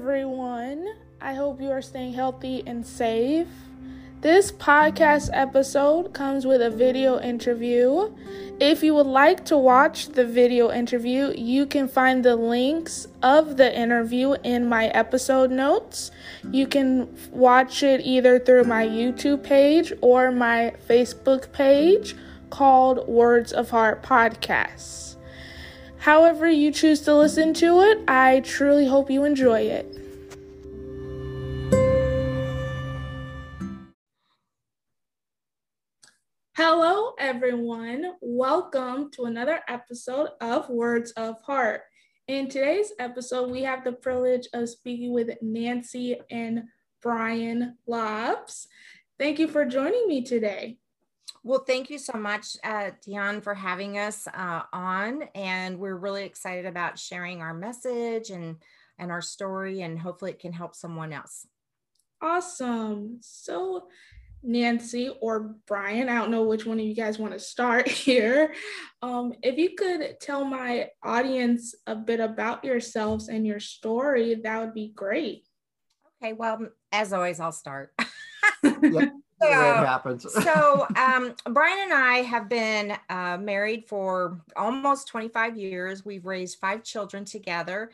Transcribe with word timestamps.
everyone. 0.00 0.88
I 1.20 1.34
hope 1.34 1.60
you 1.60 1.70
are 1.70 1.82
staying 1.82 2.14
healthy 2.14 2.62
and 2.66 2.86
safe. 2.86 3.48
This 4.22 4.50
podcast 4.50 5.28
episode 5.34 6.14
comes 6.14 6.46
with 6.46 6.62
a 6.62 6.70
video 6.70 7.20
interview. 7.20 8.10
If 8.58 8.82
you 8.82 8.94
would 8.94 9.06
like 9.06 9.44
to 9.46 9.58
watch 9.58 10.08
the 10.08 10.24
video 10.24 10.70
interview, 10.70 11.34
you 11.36 11.66
can 11.66 11.86
find 11.86 12.24
the 12.24 12.34
links 12.34 13.08
of 13.22 13.58
the 13.58 13.78
interview 13.78 14.36
in 14.42 14.66
my 14.66 14.86
episode 14.86 15.50
notes. 15.50 16.10
You 16.50 16.66
can 16.66 17.14
watch 17.30 17.82
it 17.82 18.00
either 18.02 18.38
through 18.38 18.64
my 18.64 18.86
YouTube 18.86 19.42
page 19.42 19.92
or 20.00 20.32
my 20.32 20.72
Facebook 20.88 21.52
page 21.52 22.16
called 22.48 23.06
Words 23.06 23.52
of 23.52 23.68
Heart 23.68 24.02
Podcasts. 24.02 25.16
However, 26.00 26.48
you 26.48 26.72
choose 26.72 27.02
to 27.02 27.14
listen 27.14 27.52
to 27.54 27.82
it, 27.82 27.98
I 28.08 28.40
truly 28.40 28.86
hope 28.86 29.10
you 29.10 29.24
enjoy 29.24 29.60
it. 29.60 29.84
Hello, 36.56 37.12
everyone. 37.18 38.14
Welcome 38.22 39.10
to 39.10 39.24
another 39.24 39.60
episode 39.68 40.30
of 40.40 40.70
Words 40.70 41.10
of 41.12 41.38
Heart. 41.42 41.82
In 42.28 42.48
today's 42.48 42.94
episode, 42.98 43.50
we 43.50 43.62
have 43.64 43.84
the 43.84 43.92
privilege 43.92 44.48
of 44.54 44.70
speaking 44.70 45.12
with 45.12 45.28
Nancy 45.42 46.18
and 46.30 46.62
Brian 47.02 47.76
Laabs. 47.86 48.68
Thank 49.18 49.38
you 49.38 49.48
for 49.48 49.66
joining 49.66 50.08
me 50.08 50.22
today. 50.22 50.79
Well, 51.42 51.64
thank 51.66 51.88
you 51.88 51.98
so 51.98 52.18
much, 52.18 52.56
uh, 52.62 52.90
Dion, 53.02 53.40
for 53.40 53.54
having 53.54 53.96
us 53.96 54.28
uh, 54.28 54.62
on. 54.72 55.22
And 55.34 55.78
we're 55.78 55.96
really 55.96 56.24
excited 56.24 56.66
about 56.66 56.98
sharing 56.98 57.40
our 57.40 57.54
message 57.54 58.28
and, 58.30 58.56
and 58.98 59.10
our 59.10 59.22
story, 59.22 59.80
and 59.80 59.98
hopefully 59.98 60.32
it 60.32 60.38
can 60.38 60.52
help 60.52 60.74
someone 60.74 61.14
else. 61.14 61.46
Awesome. 62.20 63.18
So, 63.22 63.88
Nancy 64.42 65.10
or 65.20 65.56
Brian, 65.66 66.10
I 66.10 66.16
don't 66.16 66.30
know 66.30 66.44
which 66.44 66.66
one 66.66 66.78
of 66.78 66.84
you 66.84 66.94
guys 66.94 67.18
want 67.18 67.32
to 67.32 67.38
start 67.38 67.88
here. 67.88 68.54
Um, 69.00 69.32
if 69.42 69.56
you 69.56 69.74
could 69.76 70.20
tell 70.20 70.44
my 70.44 70.90
audience 71.02 71.74
a 71.86 71.96
bit 71.96 72.20
about 72.20 72.64
yourselves 72.64 73.28
and 73.28 73.46
your 73.46 73.60
story, 73.60 74.34
that 74.42 74.60
would 74.60 74.74
be 74.74 74.92
great. 74.94 75.46
Okay, 76.22 76.34
well, 76.34 76.68
as 76.92 77.14
always, 77.14 77.40
I'll 77.40 77.52
start. 77.52 77.94
yep. 78.62 79.12
So, 79.42 79.48
it 79.48 79.86
happens. 79.86 80.32
so 80.44 80.86
um, 80.96 81.34
Brian 81.50 81.78
and 81.84 81.94
I 81.94 82.18
have 82.18 82.48
been 82.48 82.96
uh, 83.08 83.38
married 83.38 83.86
for 83.88 84.40
almost 84.54 85.08
25 85.08 85.56
years. 85.56 86.04
We've 86.04 86.26
raised 86.26 86.58
five 86.58 86.82
children 86.82 87.24
together. 87.24 87.90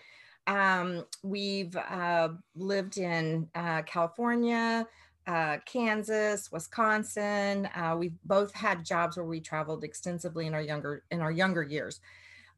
Um, 0.46 1.04
we've 1.22 1.76
uh, 1.76 2.30
lived 2.54 2.98
in 2.98 3.48
uh, 3.54 3.82
California, 3.82 4.86
uh, 5.26 5.58
Kansas, 5.66 6.50
Wisconsin. 6.52 7.68
Uh, 7.74 7.96
we've 7.98 8.16
both 8.24 8.54
had 8.54 8.84
jobs 8.84 9.16
where 9.16 9.26
we 9.26 9.40
traveled 9.40 9.84
extensively 9.84 10.46
in 10.46 10.54
our 10.54 10.62
younger 10.62 11.02
in 11.10 11.20
our 11.20 11.32
younger 11.32 11.62
years. 11.62 12.00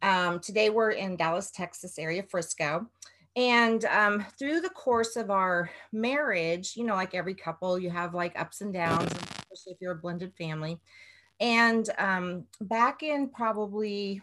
Um, 0.02 0.38
today 0.40 0.70
we're 0.70 0.90
in 0.90 1.16
Dallas, 1.16 1.50
Texas 1.50 1.98
area, 1.98 2.22
Frisco. 2.22 2.86
And 3.36 3.84
um, 3.84 4.24
through 4.38 4.60
the 4.60 4.70
course 4.70 5.16
of 5.16 5.30
our 5.30 5.70
marriage, 5.92 6.74
you 6.76 6.84
know, 6.84 6.94
like 6.94 7.14
every 7.14 7.34
couple, 7.34 7.78
you 7.78 7.90
have 7.90 8.14
like 8.14 8.38
ups 8.38 8.60
and 8.60 8.72
downs, 8.72 9.12
especially 9.12 9.72
if 9.72 9.78
you're 9.80 9.92
a 9.92 9.96
blended 9.96 10.34
family. 10.34 10.80
And 11.40 11.88
um, 11.98 12.44
back 12.60 13.02
in 13.02 13.28
probably, 13.28 14.20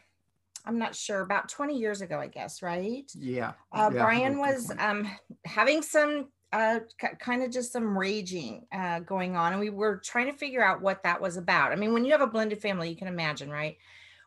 I'm 0.66 0.78
not 0.78 0.96
sure, 0.96 1.22
about 1.22 1.48
20 1.48 1.78
years 1.78 2.02
ago, 2.02 2.20
I 2.20 2.28
guess, 2.28 2.62
right? 2.62 3.10
Yeah. 3.14 3.54
Uh, 3.72 3.90
yeah 3.94 4.04
Brian 4.04 4.38
was 4.38 4.72
um, 4.80 5.10
having 5.46 5.82
some 5.82 6.28
uh, 6.52 6.80
kind 7.20 7.44
of 7.44 7.52
just 7.52 7.74
some 7.74 7.98
raging 7.98 8.66
uh, 8.72 9.00
going 9.00 9.36
on. 9.36 9.54
And 9.54 9.62
we 9.62 9.70
were 9.70 9.98
trying 9.98 10.28
to 10.28 10.38
figure 10.38 10.64
out 10.64 10.82
what 10.82 11.04
that 11.04 11.22
was 11.22 11.38
about. 11.38 11.72
I 11.72 11.76
mean, 11.76 11.94
when 11.94 12.06
you 12.06 12.12
have 12.12 12.22
a 12.22 12.28
blended 12.28 12.62
family, 12.62 12.90
you 12.90 12.96
can 12.96 13.08
imagine, 13.08 13.50
right? 13.50 13.78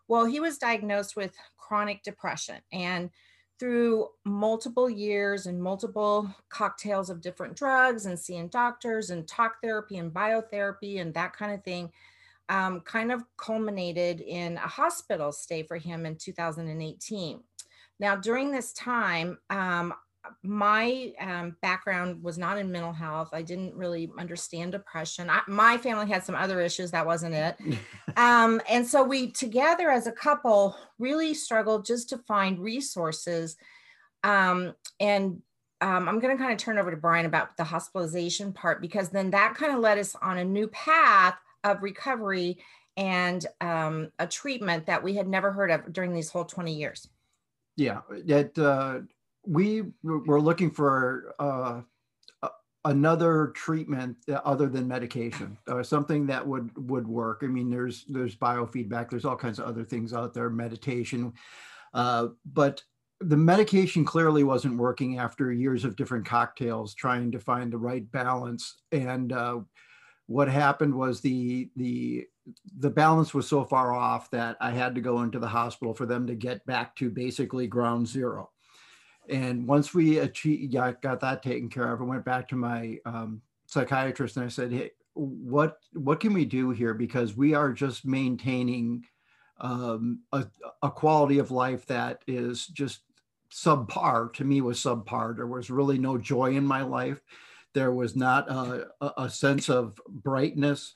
Well, 0.09 0.25
he 0.25 0.41
was 0.41 0.59
diagnosed 0.59 1.17
with 1.17 1.35
chronic 1.57 2.03
depression. 2.03 2.57
And 2.73 3.11
through 3.59 4.09
multiple 4.25 4.89
years 4.89 5.47
and 5.47 5.63
multiple 5.63 6.33
cocktails 6.49 7.11
of 7.11 7.21
different 7.21 7.57
drugs 7.57 8.07
and 8.07 8.19
seeing 8.19 8.49
doctors 8.49 9.11
and 9.11 9.27
talk 9.27 9.57
therapy 9.63 9.97
and 9.97 10.13
biotherapy 10.13 11.01
and 11.01 11.13
that 11.15 11.33
kind 11.33 11.53
of 11.53 11.63
thing, 11.65 11.91
um, 12.49 12.81
kind 12.81 13.11
of 13.11 13.25
culminated 13.37 14.21
in 14.21 14.57
a 14.57 14.61
hospital 14.61 15.33
stay 15.33 15.63
for 15.63 15.77
him 15.77 16.07
in 16.07 16.17
2018. 16.17 17.41
Now, 18.01 18.15
during 18.17 18.53
this 18.53 18.73
time, 18.73 19.39
um, 19.51 19.93
my 20.43 21.13
um, 21.21 21.57
background 21.63 22.23
was 22.23 22.39
not 22.39 22.59
in 22.59 22.71
mental 22.71 22.93
health. 22.93 23.31
I 23.33 23.43
didn't 23.43 23.75
really 23.75 24.11
understand 24.19 24.73
depression. 24.73 25.31
I, 25.31 25.41
my 25.47 25.79
family 25.79 26.07
had 26.07 26.25
some 26.25 26.35
other 26.35 26.61
issues. 26.61 26.91
That 26.91 27.07
wasn't 27.07 27.35
it. 27.35 27.57
um, 28.17 28.61
and 28.69 28.87
so 28.87 29.03
we 29.03 29.31
together 29.31 29.91
as 29.91 30.07
a 30.07 30.13
couple 30.13 30.77
really 30.99 31.35
struggled 31.35 31.85
just 31.85 32.09
to 32.11 32.19
find 32.19 32.59
resources. 32.59 33.57
Um, 34.25 34.75
and 35.01 35.43
um, 35.81 36.09
I'm 36.09 36.19
going 36.19 36.37
to 36.37 36.43
kind 36.43 36.53
of 36.53 36.59
turn 36.59 36.79
over 36.79 36.91
to 36.91 36.97
Brian 36.97 37.27
about 37.27 37.57
the 37.57 37.65
hospitalization 37.65 38.53
part 38.53 38.81
because 38.81 39.11
then 39.11 39.31
that 39.31 39.55
kind 39.55 39.73
of 39.73 39.81
led 39.81 39.99
us 39.99 40.17
on 40.21 40.39
a 40.39 40.45
new 40.45 40.69
path 40.69 41.37
of 41.65 41.83
recovery 41.83 42.59
and 42.97 43.47
um, 43.61 44.11
a 44.19 44.27
treatment 44.27 44.87
that 44.87 45.03
we 45.03 45.15
had 45.15 45.29
never 45.29 45.53
heard 45.53 45.71
of 45.71 45.93
during 45.93 46.13
these 46.13 46.31
whole 46.31 46.45
20 46.45 46.75
years. 46.75 47.09
Yeah, 47.77 48.01
that 48.27 48.59
uh, 48.59 49.07
we 49.49 49.83
were 50.03 50.41
looking 50.41 50.71
for 50.71 51.35
uh, 51.39 51.81
another 52.85 53.49
treatment 53.55 54.17
other 54.45 54.69
than 54.69 54.87
medication, 54.87 55.57
uh, 55.69 55.83
something 55.83 56.27
that 56.27 56.47
would 56.47 56.71
would 56.91 57.09
work. 57.09 57.41
I 57.43 57.47
mean, 57.47 57.71
there's 57.71 58.05
there's 58.09 58.37
biofeedback, 58.37 59.11
there's 59.11 59.25
all 59.25 59.37
kinds 59.37 59.59
of 59.59 59.67
other 59.67 59.85
things 59.85 60.13
out 60.13 60.35
there, 60.35 60.51
meditation, 60.51 61.33
uh, 61.95 62.29
but 62.53 62.83
the 63.21 63.37
medication 63.37 64.05
clearly 64.05 64.45
wasn't 64.45 64.77
working 64.77 65.19
after 65.19 65.53
years 65.53 65.85
of 65.85 65.97
different 65.97 66.25
cocktails 66.25 66.95
trying 66.95 67.33
to 67.33 67.41
find 67.41 67.73
the 67.73 67.79
right 67.79 68.09
balance. 68.13 68.77
And 68.93 69.33
uh, 69.33 69.61
what 70.27 70.49
happened 70.49 70.95
was 70.95 71.21
the 71.21 71.71
the 71.77 72.27
the 72.79 72.91
balance 72.91 73.35
was 73.35 73.49
so 73.49 73.65
far 73.65 73.93
off 73.95 74.31
that 74.31 74.57
I 74.61 74.71
had 74.71 74.95
to 74.95 75.01
go 75.01 75.23
into 75.23 75.39
the 75.39 75.49
hospital 75.49 75.95
for 75.95 76.07
them 76.07 76.27
to 76.27 76.35
get 76.35 76.65
back 76.67 76.95
to 76.97 77.11
basically 77.11 77.67
ground 77.67 78.07
zero. 78.07 78.51
And 79.29 79.67
once 79.67 79.93
we 79.93 80.19
achieved, 80.19 80.73
got, 80.73 81.03
got 81.03 81.21
that 81.21 81.43
taken 81.43 81.69
care 81.69 81.93
of, 81.93 82.01
I 82.01 82.05
went 82.05 82.25
back 82.25 82.49
to 82.49 82.57
my 82.57 82.99
um, 83.05 83.43
psychiatrist 83.67 84.37
and 84.37 84.47
I 84.47 84.49
said, 84.49 84.73
"Hey, 84.73 84.91
what 85.15 85.79
what 85.93 86.21
can 86.21 86.33
we 86.33 86.45
do 86.45 86.71
here? 86.71 86.95
Because 86.95 87.37
we 87.37 87.55
are 87.55 87.73
just 87.73 88.07
maintaining 88.07 89.05
um, 89.61 90.21
a, 90.33 90.47
a 90.83 90.91
quality 90.91 91.39
of 91.39 91.51
life 91.51 91.85
that 91.87 92.23
is 92.27 92.67
just 92.69 93.01
subpar. 93.53 94.33
To 94.35 94.45
me, 94.45 94.61
was 94.61 94.79
subpar. 94.79 95.37
There 95.37 95.47
was 95.47 95.71
really 95.71 95.99
no 95.99 96.17
joy 96.19 96.57
in 96.57 96.65
my 96.65 96.83
life. 96.83 97.21
There 97.75 97.93
was 97.93 98.17
not 98.17 98.51
a, 98.51 98.89
a 99.17 99.29
sense 99.29 99.69
of 99.69 100.01
brightness." 100.09 100.95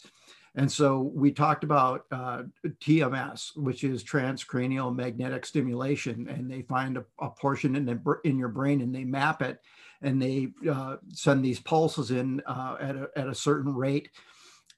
And 0.54 0.70
so 0.70 1.10
we 1.14 1.32
talked 1.32 1.64
about 1.64 2.04
uh, 2.10 2.42
TMS, 2.66 3.56
which 3.56 3.84
is 3.84 4.04
transcranial 4.04 4.94
magnetic 4.94 5.46
stimulation, 5.46 6.28
and 6.28 6.50
they 6.50 6.62
find 6.62 6.98
a, 6.98 7.04
a 7.20 7.30
portion 7.30 7.74
in, 7.74 7.86
the, 7.86 8.20
in 8.24 8.38
your 8.38 8.48
brain 8.48 8.82
and 8.82 8.94
they 8.94 9.04
map 9.04 9.40
it 9.40 9.60
and 10.02 10.20
they 10.20 10.48
uh, 10.70 10.96
send 11.12 11.44
these 11.44 11.60
pulses 11.60 12.10
in 12.10 12.42
uh, 12.46 12.76
at, 12.80 12.96
a, 12.96 13.08
at 13.16 13.28
a 13.28 13.34
certain 13.34 13.74
rate. 13.74 14.10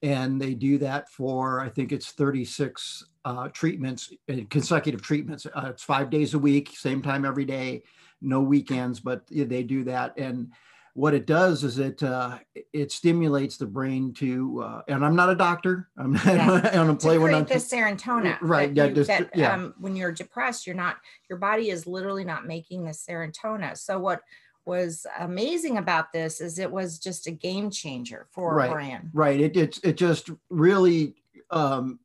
And 0.02 0.40
they 0.40 0.54
do 0.54 0.78
that 0.78 1.08
for, 1.08 1.60
I 1.60 1.70
think 1.70 1.90
it's 1.90 2.12
36 2.12 3.04
uh, 3.24 3.48
treatments, 3.48 4.12
uh, 4.30 4.36
consecutive 4.50 5.02
treatments. 5.02 5.46
Uh, 5.46 5.68
it's 5.70 5.82
five 5.82 6.10
days 6.10 6.34
a 6.34 6.38
week, 6.38 6.70
same 6.76 7.00
time 7.00 7.24
every 7.24 7.46
day, 7.46 7.82
no 8.20 8.40
weekends, 8.40 9.00
but 9.00 9.22
they 9.28 9.62
do 9.62 9.82
that. 9.84 10.16
And 10.18 10.52
what 10.94 11.12
it 11.12 11.26
does 11.26 11.64
is 11.64 11.78
it 11.78 12.02
uh, 12.02 12.38
it 12.72 12.92
stimulates 12.92 13.56
the 13.56 13.66
brain 13.66 14.12
to 14.14 14.62
uh, 14.62 14.82
and 14.86 15.04
I'm 15.04 15.16
not 15.16 15.28
a 15.28 15.34
doctor. 15.34 15.88
I'm 15.98 16.12
not 16.12 16.24
yeah. 16.24 16.70
on 16.80 16.88
a 16.88 16.94
play 16.94 17.18
when 17.18 17.34
I'm 17.34 17.44
the 17.44 17.54
serotonin. 17.54 18.38
Right. 18.40 18.72
Yeah. 18.72 18.86
You, 18.86 18.94
just, 18.94 19.08
that, 19.08 19.30
yeah. 19.34 19.52
Um, 19.52 19.74
when 19.78 19.96
you're 19.96 20.12
depressed, 20.12 20.66
you're 20.66 20.76
not 20.76 20.96
your 21.28 21.38
body 21.38 21.70
is 21.70 21.86
literally 21.86 22.24
not 22.24 22.46
making 22.46 22.84
the 22.84 22.92
serotonin. 22.92 23.76
So 23.76 23.98
what 23.98 24.22
was 24.66 25.04
amazing 25.18 25.78
about 25.78 26.12
this 26.12 26.40
is 26.40 26.60
it 26.60 26.70
was 26.70 26.98
just 27.00 27.26
a 27.26 27.32
game 27.32 27.70
changer 27.70 28.28
for 28.30 28.54
right. 28.54 28.70
brand. 28.70 29.10
Right. 29.12 29.40
It 29.40 29.56
it 29.56 29.80
it 29.82 29.96
just 29.96 30.30
really 30.48 31.16
um, 31.50 31.98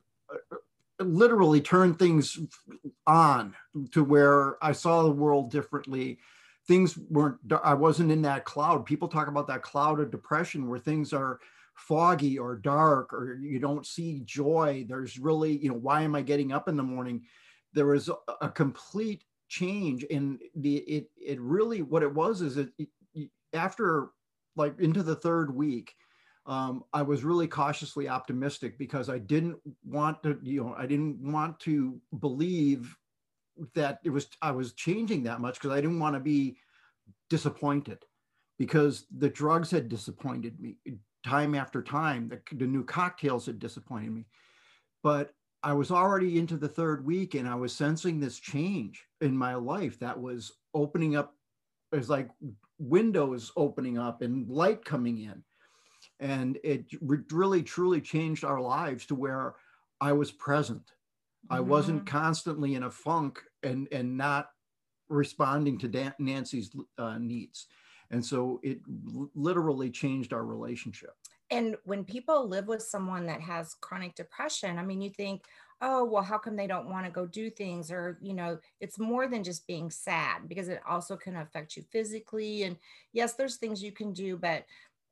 literally 0.99 1.61
turned 1.61 1.99
things 1.99 2.39
on 3.05 3.55
to 3.91 4.03
where 4.03 4.63
I 4.63 4.71
saw 4.71 5.03
the 5.03 5.11
world 5.11 5.51
differently 5.51 6.17
things 6.69 6.95
weren't 7.09 7.37
i 7.63 7.73
wasn't 7.73 8.11
in 8.11 8.21
that 8.21 8.45
cloud. 8.45 8.85
People 8.85 9.07
talk 9.07 9.27
about 9.27 9.47
that 9.47 9.63
cloud 9.63 9.99
of 9.99 10.11
depression 10.11 10.69
where 10.69 10.77
things 10.77 11.11
are 11.13 11.39
foggy 11.73 12.37
or 12.37 12.55
dark 12.55 13.11
or 13.11 13.39
you 13.41 13.59
don't 13.59 13.87
see 13.87 14.21
joy. 14.23 14.85
There's 14.87 15.17
really 15.17 15.57
you 15.57 15.69
know 15.69 15.77
why 15.77 16.03
am 16.03 16.13
i 16.15 16.21
getting 16.21 16.53
up 16.53 16.69
in 16.69 16.77
the 16.77 16.83
morning? 16.83 17.23
There 17.73 17.87
was 17.87 18.09
a, 18.41 18.49
complete 18.49 19.23
change 19.47 20.03
in 20.03 20.37
the 20.55 20.77
it 20.77 21.09
it 21.17 21.41
really 21.41 21.81
what 21.81 22.03
it 22.03 22.13
was 22.13 22.41
is 22.41 22.57
it, 22.57 22.69
it 22.77 23.29
after 23.53 24.09
like 24.55 24.79
into 24.79 25.01
the 25.01 25.15
third 25.15 25.55
week, 25.55 25.95
um, 26.45 26.83
I 26.93 27.01
was 27.01 27.23
really 27.23 27.47
cautiously 27.47 28.07
optimistic 28.07 28.77
because 28.77 29.09
I 29.09 29.17
didn't 29.17 29.57
want 29.85 30.21
to, 30.23 30.37
you 30.43 30.63
know, 30.63 30.75
I 30.77 30.85
didn't 30.85 31.19
want 31.31 31.59
to 31.61 31.99
believe 32.19 32.95
that 33.75 33.99
it 34.03 34.09
was 34.09 34.27
I 34.41 34.51
was 34.51 34.73
changing 34.73 35.23
that 35.23 35.41
much 35.41 35.55
because 35.55 35.71
I 35.71 35.81
didn't 35.81 35.99
want 35.99 36.15
to 36.15 36.19
be 36.19 36.57
disappointed 37.29 37.99
because 38.57 39.05
the 39.17 39.29
drugs 39.29 39.71
had 39.71 39.89
disappointed 39.89 40.59
me 40.59 40.77
time 41.25 41.55
after 41.55 41.81
time. 41.81 42.29
The, 42.29 42.55
the 42.55 42.67
new 42.67 42.83
cocktails 42.83 43.45
had 43.45 43.59
disappointed 43.59 44.11
me, 44.11 44.25
but 45.03 45.33
I 45.61 45.73
was 45.73 45.91
already 45.91 46.39
into 46.39 46.57
the 46.57 46.67
third 46.67 47.05
week 47.05 47.35
and 47.35 47.47
I 47.47 47.55
was 47.55 47.75
sensing 47.75 48.19
this 48.19 48.39
change 48.39 49.05
in 49.21 49.35
my 49.35 49.55
life 49.55 49.99
that 49.99 50.19
was 50.19 50.53
opening 50.73 51.15
up. 51.15 51.35
It 51.91 51.97
was 51.97 52.09
like 52.09 52.29
windows 52.77 53.51
opening 53.57 53.97
up 53.97 54.21
and 54.21 54.49
light 54.49 54.85
coming 54.85 55.19
in. 55.19 55.43
And 56.21 56.57
it 56.63 56.85
really 57.01 57.63
truly 57.63 58.01
changed 58.01 58.43
our 58.43 58.61
lives 58.61 59.05
to 59.07 59.15
where 59.15 59.55
I 59.99 60.13
was 60.13 60.31
present. 60.31 60.91
I 61.49 61.59
wasn't 61.61 62.05
mm-hmm. 62.05 62.17
constantly 62.17 62.75
in 62.75 62.83
a 62.83 62.91
funk 62.91 63.41
and, 63.63 63.87
and 63.91 64.17
not 64.17 64.49
responding 65.09 65.77
to 65.79 65.87
Dan- 65.87 66.13
Nancy's 66.19 66.71
uh, 66.97 67.17
needs. 67.17 67.67
And 68.11 68.25
so 68.25 68.59
it 68.63 68.79
literally 69.35 69.89
changed 69.91 70.33
our 70.33 70.45
relationship. 70.45 71.13
And 71.51 71.75
when 71.83 72.03
people 72.03 72.47
live 72.47 72.67
with 72.67 72.81
someone 72.83 73.25
that 73.25 73.41
has 73.41 73.75
chronic 73.81 74.13
depression 74.15 74.77
i 74.77 74.83
mean 74.83 75.01
you 75.01 75.09
think 75.09 75.45
oh 75.81 76.03
well 76.03 76.21
how 76.21 76.37
come 76.37 76.55
they 76.55 76.67
don't 76.67 76.89
want 76.89 77.05
to 77.05 77.11
go 77.11 77.25
do 77.25 77.49
things? 77.49 77.91
Or 77.91 78.17
you 78.21 78.33
know 78.33 78.59
it's 78.79 78.99
more 78.99 79.27
than 79.27 79.43
just 79.43 79.65
being 79.65 79.89
sad 79.89 80.47
because 80.47 80.69
it 80.69 80.81
also 80.87 81.15
can 81.15 81.35
affect 81.37 81.75
you 81.75 81.83
physically. 81.91 82.63
And 82.63 82.77
yes 83.13 83.33
there's 83.33 83.57
things 83.57 83.83
you 83.83 83.91
can 83.91 84.13
do 84.13 84.37
but 84.37 84.65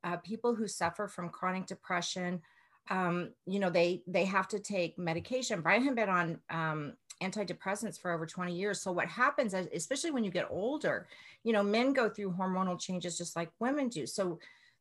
uh, 0.04 0.18
people 0.18 0.54
who 0.54 0.68
suffer 0.68 1.08
from 1.08 1.30
chronic 1.30 1.66
depression 1.66 2.42
um, 2.90 3.32
you 3.46 3.60
know 3.60 3.70
they 3.70 4.04
they 4.08 4.26
have 4.26 4.48
to 4.50 4.60
take 4.60 4.98
medication. 4.98 5.62
Brian 5.62 5.84
had 5.84 5.96
been 5.96 6.10
on 6.10 6.40
um, 6.50 6.94
antidepressants 7.22 8.00
for 8.00 8.12
over 8.12 8.26
20 8.26 8.56
years 8.56 8.82
so 8.82 8.92
what 8.92 9.08
happens 9.08 9.54
especially 9.54 10.12
when 10.12 10.24
you 10.24 10.32
get 10.32 10.48
older 10.50 11.08
you 11.44 11.52
know 11.52 11.64
men 11.64 11.94
go 11.94 12.10
through 12.10 12.32
hormonal 12.32 12.80
changes 12.80 13.18
just 13.18 13.36
like 13.36 13.50
women 13.60 13.90
do 13.90 14.06
so 14.06 14.38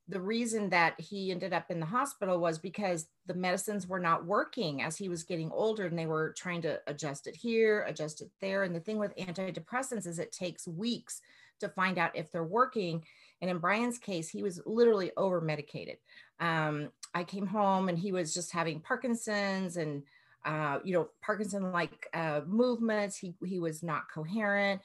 the 0.08 0.20
reason 0.20 0.70
that 0.70 0.98
he 1.00 1.32
ended 1.32 1.52
up 1.52 1.70
in 1.70 1.80
the 1.80 1.86
hospital 1.86 2.38
was 2.38 2.58
because 2.58 3.08
the 3.26 3.34
medicines 3.34 3.88
were 3.88 3.98
not 3.98 4.24
working 4.24 4.82
as 4.82 4.96
he 4.96 5.08
was 5.08 5.24
getting 5.24 5.50
older 5.50 5.86
and 5.86 5.98
they 5.98 6.06
were 6.06 6.32
trying 6.36 6.62
to 6.62 6.80
adjust 6.86 7.26
it 7.26 7.34
here, 7.34 7.84
adjust 7.88 8.20
it 8.20 8.30
there. 8.40 8.62
And 8.62 8.74
the 8.74 8.80
thing 8.80 8.98
with 8.98 9.16
antidepressants 9.16 10.06
is 10.06 10.20
it 10.20 10.30
takes 10.30 10.68
weeks 10.68 11.20
to 11.58 11.68
find 11.68 11.98
out 11.98 12.14
if 12.14 12.30
they're 12.30 12.44
working. 12.44 13.02
And 13.40 13.50
in 13.50 13.58
Brian's 13.58 13.98
case, 13.98 14.28
he 14.28 14.44
was 14.44 14.60
literally 14.64 15.10
over 15.16 15.40
medicated. 15.40 15.96
Um, 16.38 16.90
I 17.12 17.24
came 17.24 17.46
home 17.46 17.88
and 17.88 17.98
he 17.98 18.12
was 18.12 18.32
just 18.32 18.52
having 18.52 18.80
Parkinson's 18.80 19.76
and 19.76 20.04
uh, 20.46 20.78
you 20.84 20.94
know 20.94 21.08
Parkinson 21.22 21.72
like 21.72 22.08
uh, 22.14 22.40
movements. 22.46 23.19
He 23.19 23.34
he 23.44 23.58
was 23.58 23.82
not 23.82 24.04
coherent. 24.12 24.81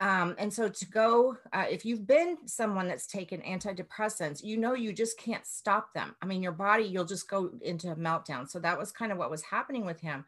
Um, 0.00 0.34
and 0.36 0.52
so 0.52 0.68
to 0.68 0.86
go, 0.86 1.36
uh, 1.52 1.66
if 1.70 1.84
you've 1.84 2.08
been 2.08 2.36
someone 2.46 2.88
that's 2.88 3.06
taken 3.06 3.40
antidepressants, 3.42 4.42
you 4.42 4.56
know 4.56 4.74
you 4.74 4.92
just 4.92 5.16
can't 5.16 5.46
stop 5.46 5.94
them. 5.94 6.16
I 6.20 6.26
mean, 6.26 6.42
your 6.42 6.50
body, 6.50 6.82
you'll 6.82 7.04
just 7.04 7.30
go 7.30 7.50
into 7.60 7.92
a 7.92 7.94
meltdown. 7.94 8.50
So 8.50 8.58
that 8.58 8.76
was 8.76 8.90
kind 8.90 9.12
of 9.12 9.18
what 9.18 9.30
was 9.30 9.42
happening 9.42 9.86
with 9.86 10.00
him. 10.00 10.24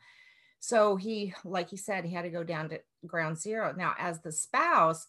So 0.61 0.95
he, 0.95 1.35
like 1.45 1.71
he 1.71 1.77
said, 1.77 2.05
he 2.05 2.15
had 2.15 2.23
to 2.23 2.31
go 2.31 2.45
down 2.45 2.69
to 2.69 2.81
ground 3.05 3.37
zero. 3.37 3.75
Now, 3.77 3.95
as 3.99 4.21
the 4.21 4.31
spouse, 4.31 5.09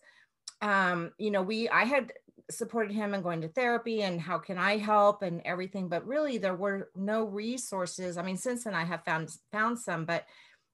um, 0.65 1.11
you 1.19 1.29
know, 1.29 1.43
we, 1.43 1.69
I 1.69 1.83
had 1.83 2.11
supported 2.49 2.91
him 2.91 3.13
in 3.13 3.21
going 3.21 3.41
to 3.41 3.47
therapy 3.47 4.01
and 4.01 4.19
how 4.19 4.39
can 4.39 4.57
I 4.57 4.77
help 4.77 5.21
and 5.21 5.41
everything, 5.45 5.87
but 5.87 6.07
really 6.07 6.39
there 6.39 6.55
were 6.55 6.89
no 6.95 7.25
resources. 7.25 8.17
I 8.17 8.23
mean, 8.23 8.37
since 8.37 8.63
then 8.63 8.73
I 8.73 8.83
have 8.83 9.03
found 9.05 9.29
found 9.51 9.77
some, 9.77 10.05
but 10.05 10.25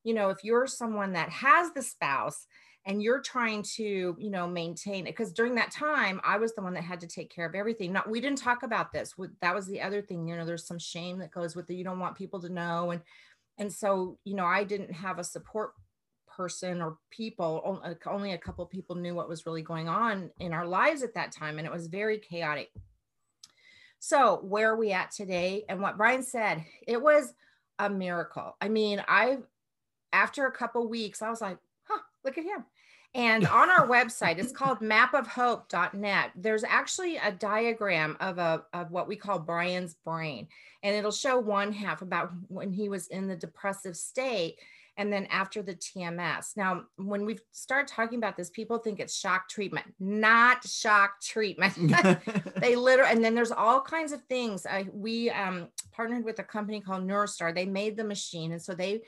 you 0.06 0.14
know, 0.14 0.30
if 0.30 0.44
you're 0.44 0.66
someone 0.66 1.14
that 1.14 1.30
has 1.30 1.74
the 1.74 1.82
spouse 1.82 2.48
and 2.86 3.04
you're 3.04 3.22
trying 3.22 3.62
to 3.62 4.16
you 4.18 4.32
know 4.32 4.48
maintain 4.48 5.06
it 5.06 5.12
because 5.16 5.32
during 5.34 5.54
that 5.54 5.70
time 5.70 6.20
i 6.24 6.36
was 6.36 6.56
the 6.56 6.62
one 6.64 6.74
that 6.74 6.84
had 6.84 7.00
to 7.00 7.06
take 7.06 7.30
care 7.30 7.46
of 7.46 7.54
everything 7.54 7.94
not 7.94 8.10
we 8.10 8.20
didn't 8.20 8.40
talk 8.40 8.64
about 8.64 8.92
this 8.92 9.14
that 9.40 9.54
was 9.54 9.68
the 9.68 9.80
other 9.80 10.02
thing 10.02 10.28
you 10.28 10.36
know 10.36 10.44
there's 10.46 10.66
some 10.66 10.80
shame 10.80 11.20
that 11.20 11.30
goes 11.30 11.56
with 11.56 11.70
it 11.70 11.76
you 11.76 11.84
don't 11.84 12.00
want 12.00 12.18
people 12.18 12.42
to 12.42 12.50
know 12.50 12.90
and 12.90 13.02
and 13.60 13.72
so 13.72 14.18
you 14.24 14.34
know 14.34 14.46
i 14.46 14.64
didn't 14.64 14.92
have 14.92 15.20
a 15.20 15.24
support 15.24 15.74
person 16.42 16.82
or 16.82 16.98
people 17.10 17.82
uh, 17.84 17.94
only 18.10 18.34
a 18.34 18.38
couple 18.38 18.66
people 18.66 18.96
knew 18.96 19.14
what 19.14 19.30
was 19.30 19.46
really 19.46 19.62
going 19.62 19.88
on 19.88 20.30
in 20.40 20.54
our 20.54 20.66
lives 20.66 21.04
at 21.04 21.14
that 21.14 21.32
time 21.32 21.58
and 21.58 21.68
it 21.68 21.74
was 21.74 21.88
very 21.88 22.18
chaotic 22.18 22.72
so 24.00 24.40
where 24.44 24.72
are 24.72 24.78
we 24.78 24.92
at 24.92 25.12
today 25.12 25.64
and 25.70 25.82
what 25.82 25.98
brian 25.98 26.24
said 26.24 26.64
it 26.88 27.02
was 27.02 27.34
a 27.80 27.90
miracle 27.90 28.56
i 28.62 28.68
mean 28.68 29.04
i 29.08 29.38
after 30.14 30.46
a 30.46 30.52
couple 30.52 30.88
weeks 30.88 31.22
i 31.22 31.30
was 31.30 31.42
like 31.42 31.58
huh 31.84 32.02
look 32.24 32.38
at 32.38 32.44
him. 32.44 32.66
And 33.14 33.46
on 33.48 33.70
our 33.70 33.88
website, 33.90 34.38
it's 34.38 34.52
called 34.52 34.80
mapofhope.net. 34.80 36.32
There's 36.36 36.64
actually 36.64 37.18
a 37.18 37.32
diagram 37.32 38.18
of 38.20 38.38
a 38.38 38.64
of 38.74 38.92
what 38.92 39.08
we 39.08 39.16
call 39.16 39.40
Brian's 39.40 39.96
brain, 40.06 40.48
and 40.84 40.96
it'll 40.96 41.12
show 41.12 41.40
one 41.40 41.74
half 41.74 42.02
about 42.02 42.32
when 42.48 42.72
he 42.72 42.90
was 42.90 43.08
in 43.08 43.28
the 43.28 43.36
depressive 43.36 43.98
state, 43.98 44.58
and 45.02 45.12
then 45.12 45.26
after 45.32 45.64
the 45.64 45.74
TMS. 45.74 46.56
Now, 46.56 46.84
when 46.98 47.26
we 47.26 47.40
start 47.52 47.88
talking 47.88 48.20
about 48.20 48.38
this, 48.38 48.52
people 48.52 48.78
think 48.78 49.00
it's 49.00 49.18
shock 49.18 49.50
treatment, 49.50 49.88
not 50.00 50.64
shock 50.68 51.20
treatment. 51.22 51.74
they 52.58 52.76
literally, 52.76 53.12
and 53.12 53.26
then 53.26 53.34
there's 53.34 53.52
all 53.52 53.82
kinds 53.82 54.12
of 54.12 54.22
things. 54.26 54.68
I, 54.68 54.86
we 54.94 55.32
um, 55.32 55.70
partnered 55.92 56.24
with 56.24 56.38
a 56.38 56.44
company 56.44 56.82
called 56.82 57.08
Neurostar. 57.08 57.54
They 57.54 57.66
made 57.66 57.98
the 57.98 58.04
machine, 58.04 58.52
and 58.52 58.62
so 58.62 58.76
they 58.76 59.02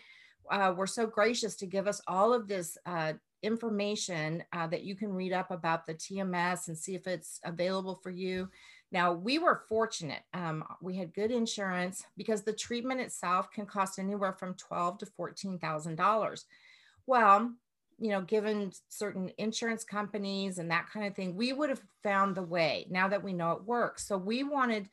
uh, 0.49 0.73
were 0.75 0.87
so 0.87 1.05
gracious 1.05 1.55
to 1.57 1.67
give 1.67 1.87
us 1.87 2.01
all 2.07 2.33
of 2.33 2.47
this 2.47 2.75
uh, 2.87 3.13
information 3.43 4.43
uh, 4.51 4.65
that 4.67 4.83
you 4.83 4.95
can 4.95 5.13
read 5.13 5.31
up 5.31 5.51
about 5.51 5.85
the 5.85 5.93
TMS 5.93 6.69
and 6.69 6.77
see 6.77 6.95
if 6.95 7.05
it's 7.05 7.39
available 7.45 7.99
for 8.01 8.09
you. 8.09 8.49
Now, 8.93 9.11
we 9.11 9.39
were 9.39 9.63
fortunate. 9.67 10.21
Um, 10.35 10.63
we 10.79 10.95
had 10.95 11.15
good 11.15 11.31
insurance 11.31 12.05
because 12.15 12.43
the 12.43 12.53
treatment 12.53 13.01
itself 13.01 13.51
can 13.51 13.65
cost 13.65 13.97
anywhere 13.97 14.33
from 14.33 14.53
twelve 14.53 14.99
to 14.99 15.07
fourteen 15.07 15.57
thousand 15.57 15.95
dollars. 15.95 16.45
Well, 17.07 17.51
you 17.99 18.11
know, 18.11 18.21
given 18.21 18.71
certain 18.89 19.31
insurance 19.37 19.83
companies 19.83 20.59
and 20.59 20.69
that 20.69 20.89
kind 20.93 21.07
of 21.07 21.15
thing, 21.15 21.35
we 21.35 21.53
would 21.53 21.69
have 21.69 21.81
found 22.03 22.35
the 22.35 22.43
way 22.43 22.85
now 22.89 23.07
that 23.07 23.23
we 23.23 23.33
know 23.33 23.51
it 23.53 23.63
works. 23.63 24.07
So 24.07 24.17
we 24.17 24.43
wanted 24.43 24.89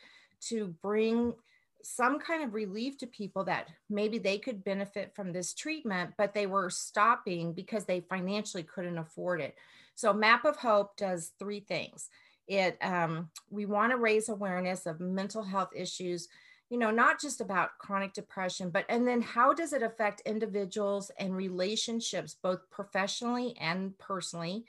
to 0.48 0.74
bring 0.82 1.34
some 1.82 2.18
kind 2.18 2.42
of 2.42 2.54
relief 2.54 2.98
to 2.98 3.06
people 3.06 3.44
that 3.44 3.68
maybe 3.88 4.18
they 4.18 4.38
could 4.38 4.64
benefit 4.64 5.14
from 5.14 5.32
this 5.32 5.54
treatment, 5.54 6.10
but 6.18 6.34
they 6.34 6.46
were 6.46 6.70
stopping 6.70 7.52
because 7.52 7.84
they 7.84 8.00
financially 8.00 8.62
couldn't 8.62 8.98
afford 8.98 9.40
it. 9.40 9.56
So, 9.94 10.12
Map 10.12 10.44
of 10.44 10.56
Hope 10.56 10.96
does 10.96 11.32
three 11.38 11.60
things. 11.60 12.08
It 12.50 12.76
um, 12.82 13.30
we 13.48 13.64
want 13.64 13.92
to 13.92 13.96
raise 13.96 14.28
awareness 14.28 14.84
of 14.84 15.00
mental 15.00 15.42
health 15.42 15.70
issues, 15.74 16.28
you 16.68 16.78
know, 16.78 16.90
not 16.90 17.20
just 17.20 17.40
about 17.40 17.78
chronic 17.78 18.12
depression, 18.12 18.70
but 18.70 18.84
and 18.88 19.06
then 19.06 19.22
how 19.22 19.54
does 19.54 19.72
it 19.72 19.82
affect 19.82 20.20
individuals 20.26 21.10
and 21.18 21.34
relationships, 21.34 22.36
both 22.42 22.68
professionally 22.70 23.56
and 23.60 23.96
personally. 23.98 24.64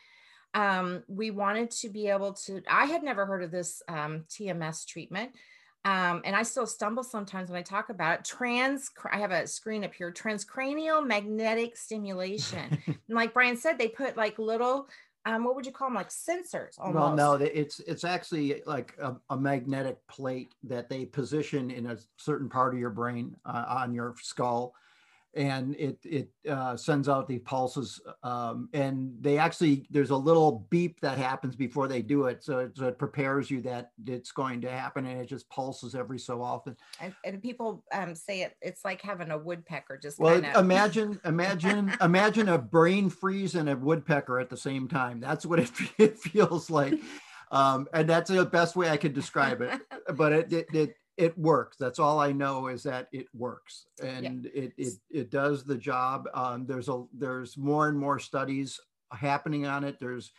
Um, 0.54 1.04
we 1.08 1.32
wanted 1.32 1.72
to 1.72 1.90
be 1.90 2.08
able 2.08 2.34
to. 2.46 2.62
I 2.70 2.86
had 2.86 3.04
never 3.04 3.26
heard 3.26 3.44
of 3.44 3.52
this 3.52 3.82
um, 3.88 4.26
TMS 4.30 4.86
treatment 4.86 5.32
um, 5.84 6.22
and 6.26 6.36
I 6.36 6.44
still 6.44 6.68
stumble 6.68 7.04
sometimes 7.04 7.50
when 7.50 7.58
I 7.58 7.64
talk 7.64 7.90
about 7.90 8.20
it. 8.20 8.26
Trans, 8.26 8.92
I 9.12 9.18
have 9.18 9.32
a 9.32 9.48
screen 9.48 9.84
up 9.84 9.94
here. 9.94 10.12
Transcranial 10.12 11.06
magnetic 11.06 11.76
stimulation. 11.76 12.78
and 12.86 12.98
like 13.10 13.34
Brian 13.34 13.58
said, 13.58 13.78
they 13.78 13.88
put 13.88 14.16
like 14.16 14.38
little, 14.38 14.88
um, 15.26 15.44
what 15.44 15.56
would 15.56 15.66
you 15.66 15.72
call 15.72 15.88
them, 15.88 15.96
like 15.96 16.10
sensors? 16.10 16.80
Almost. 16.80 16.96
Well, 16.96 17.16
no, 17.16 17.34
it's 17.34 17.80
it's 17.82 18.04
actually 18.04 18.64
like 18.66 18.96
a, 19.00 19.16
a, 19.30 19.38
magnetic 19.38 19.98
plate 20.08 20.56
that 20.64 20.90
they 20.90 21.06
position 21.06 21.70
in 21.70 21.88
a 21.88 21.98
certain 22.18 22.50
part 22.50 22.74
of 22.74 22.80
your 22.80 22.90
brain 22.90 23.36
uh, 23.46 23.66
on 23.68 23.94
your 23.94 24.16
skull, 24.20 24.74
and 25.34 25.76
it 25.76 25.98
it 26.04 26.30
uh, 26.50 26.76
sends 26.76 27.08
out 27.08 27.28
the 27.28 27.40
pulses 27.40 28.02
um, 28.24 28.68
and 28.74 29.14
they 29.22 29.38
actually 29.38 29.86
there's 29.90 30.10
a 30.10 30.16
little 30.16 30.68
beep 30.70 31.00
that 31.00 31.18
happens 31.18 31.56
before 31.56 31.88
they 31.88 32.02
do 32.02 32.26
it 32.26 32.44
so 32.44 32.60
it, 32.60 32.76
so 32.76 32.88
it 32.88 33.00
prepares 33.00 33.50
you 33.50 33.62
that 33.62 33.92
it's 34.06 34.32
going 34.32 34.60
to 34.60 34.70
happen 34.70 35.06
and 35.06 35.22
it 35.22 35.28
just 35.28 35.50
pulses 35.50 35.96
every 35.96 36.20
so 36.20 36.42
often. 36.42 36.76
And, 37.00 37.14
and 37.24 37.42
people 37.42 37.84
um, 37.94 38.14
say 38.14 38.42
it 38.42 38.58
it's 38.62 38.84
like 38.84 39.02
having 39.02 39.32
a 39.32 39.38
woodpecker 39.38 39.98
just 39.98 40.20
well 40.20 40.42
kinda... 40.42 40.60
imagine 40.60 41.20
imagine 41.26 41.94
imagine 42.02 42.50
a 42.50 42.58
brain 42.58 43.10
freeze 43.10 43.56
and 43.56 43.70
a 43.70 43.76
woodpecker 43.76 44.40
at 44.40 44.50
the 44.50 44.58
same 44.58 44.88
time. 44.88 45.20
That's 45.20 45.46
what 45.46 45.60
it, 45.60 45.72
it 45.98 46.20
feels 46.20 46.70
like. 46.70 46.96
Um, 47.52 47.88
and 47.94 48.10
that's 48.10 48.30
the 48.30 48.46
best 48.46 48.78
way 48.78 48.90
i 48.90 48.96
could 48.96 49.14
describe 49.14 49.62
it. 49.62 49.82
But 50.16 50.32
it, 50.32 50.54
it, 50.54 50.68
it 50.74 50.96
it 51.18 51.38
works. 51.38 51.78
That's 51.78 52.00
all 52.00 52.20
I 52.20 52.32
know 52.32 52.68
is 52.68 52.84
that 52.84 53.08
it 53.12 53.28
works 53.34 53.86
and 54.02 54.50
yeah. 54.54 54.64
it, 54.64 54.74
it 54.78 54.94
it 55.10 55.32
does 55.32 55.64
the 55.64 55.78
job. 55.78 56.28
Um, 56.34 56.66
there's 56.66 56.90
a 56.90 57.04
there's 57.14 57.58
more 57.58 57.88
and 57.90 57.98
more 57.98 58.20
studies 58.20 58.80
happening 59.12 59.66
on 59.66 59.84
it. 59.84 60.00
There's 60.00 60.32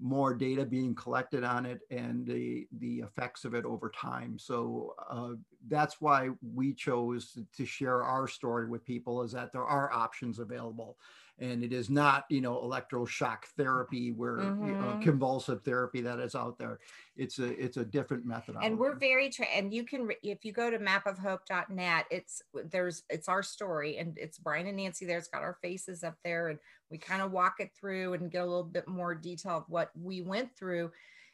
more 0.00 0.32
data 0.32 0.64
being 0.64 0.94
collected 0.94 1.44
on 1.44 1.66
it 1.66 1.80
and 1.90 2.26
the 2.26 2.66
the 2.78 3.00
effects 3.00 3.44
of 3.44 3.54
it 3.54 3.64
over 3.64 3.90
time. 3.90 4.38
So 4.38 4.94
uh, 5.10 5.32
that's 5.68 6.00
why 6.00 6.30
we 6.54 6.72
chose 6.72 7.38
to 7.56 7.66
share 7.66 8.02
our 8.02 8.26
story 8.26 8.66
with 8.66 8.84
people 8.84 9.22
is 9.22 9.32
that 9.32 9.52
there 9.52 9.64
are 9.64 9.92
options 9.92 10.38
available 10.38 10.96
and 11.40 11.64
it 11.64 11.72
is 11.72 11.90
not 11.90 12.24
you 12.30 12.40
know 12.40 12.54
electroshock 12.56 13.44
therapy 13.56 14.12
where 14.12 14.38
mm-hmm. 14.38 14.66
you 14.66 14.72
know, 14.74 15.00
convulsive 15.02 15.62
therapy 15.62 16.00
that 16.02 16.20
is 16.20 16.34
out 16.34 16.58
there. 16.58 16.78
It's 17.16 17.38
a 17.38 17.62
it's 17.62 17.76
a 17.76 17.84
different 17.84 18.24
method 18.24 18.56
and 18.62 18.78
we're 18.78 18.94
very 18.94 19.30
tra- 19.30 19.46
and 19.46 19.74
you 19.74 19.84
can 19.84 20.08
if 20.22 20.44
you 20.44 20.52
go 20.52 20.70
to 20.70 20.78
mapofhope.net 20.78 22.06
it's 22.10 22.42
there's 22.70 23.02
it's 23.10 23.28
our 23.28 23.42
story 23.42 23.98
and 23.98 24.16
it's 24.16 24.38
brian 24.38 24.66
and 24.66 24.78
nancy 24.78 25.04
there 25.04 25.18
it's 25.18 25.28
got 25.28 25.42
our 25.42 25.58
faces 25.60 26.02
up 26.02 26.16
there 26.24 26.48
and 26.48 26.58
we 26.90 26.98
kind 26.98 27.22
of 27.22 27.30
walk 27.30 27.56
it 27.60 27.70
through 27.78 28.14
and 28.14 28.30
get 28.30 28.42
a 28.42 28.46
little 28.46 28.64
bit 28.64 28.88
more 28.88 29.14
detail 29.14 29.58
of 29.58 29.64
what 29.68 29.90
we 30.00 30.20
went 30.20 30.54
through. 30.56 30.90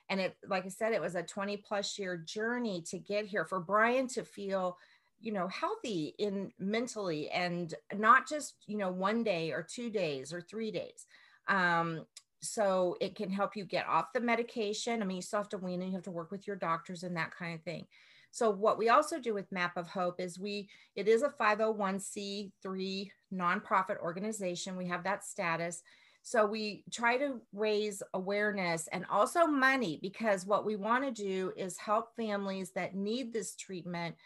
And 0.08 0.20
it 0.20 0.36
like 0.48 0.64
i 0.64 0.68
said 0.68 0.92
it 0.92 1.00
was 1.00 1.16
a 1.16 1.22
20 1.22 1.56
plus 1.56 1.98
year 1.98 2.16
journey 2.16 2.82
to 2.90 2.98
get 2.98 3.26
here. 3.26 3.44
For 3.44 3.58
brian 3.58 4.06
to 4.08 4.22
feel 4.22 4.76
you 5.20 5.32
know 5.32 5.48
healthy 5.48 6.14
in 6.18 6.50
mentally 6.58 7.28
and 7.30 7.74
not 7.94 8.28
just 8.28 8.56
you 8.66 8.76
know 8.76 8.90
one 8.90 9.22
day 9.24 9.50
or 9.50 9.62
two 9.62 9.90
days 9.90 10.32
or 10.32 10.40
three 10.40 10.70
days. 10.70 11.06
Um 11.48 12.04
so 12.42 12.96
it 13.00 13.16
can 13.16 13.30
help 13.30 13.56
you 13.56 13.64
get 13.64 13.88
off 13.88 14.12
the 14.12 14.20
medication. 14.20 15.02
I 15.02 15.04
mean 15.04 15.16
you 15.16 15.22
still 15.22 15.40
have 15.40 15.48
to 15.50 15.58
wean 15.58 15.82
and 15.82 15.90
you 15.90 15.96
have 15.96 16.04
to 16.04 16.10
work 16.10 16.30
with 16.30 16.46
your 16.46 16.56
doctors 16.56 17.02
and 17.02 17.16
that 17.16 17.34
kind 17.34 17.54
of 17.54 17.62
thing. 17.62 17.86
So 18.30 18.50
what 18.50 18.76
we 18.76 18.90
also 18.90 19.18
do 19.18 19.32
with 19.32 19.50
map 19.50 19.78
of 19.78 19.86
hope 19.86 20.20
is 20.20 20.38
we 20.38 20.68
it 20.94 21.08
is 21.08 21.22
a 21.22 21.30
501c3 21.30 23.10
nonprofit 23.32 23.98
organization. 23.98 24.76
We 24.76 24.88
have 24.88 25.04
that 25.04 25.24
status. 25.24 25.82
So 26.22 26.44
we 26.44 26.82
try 26.90 27.18
to 27.18 27.40
raise 27.52 28.02
awareness 28.12 28.88
and 28.88 29.06
also 29.08 29.46
money 29.46 30.00
because 30.02 30.44
what 30.44 30.66
we 30.66 30.74
want 30.74 31.04
to 31.04 31.22
do 31.22 31.52
is 31.56 31.78
help 31.78 32.16
families 32.16 32.72
that 32.72 32.96
need 32.96 33.32
this 33.32 33.54
treatment 33.54 34.16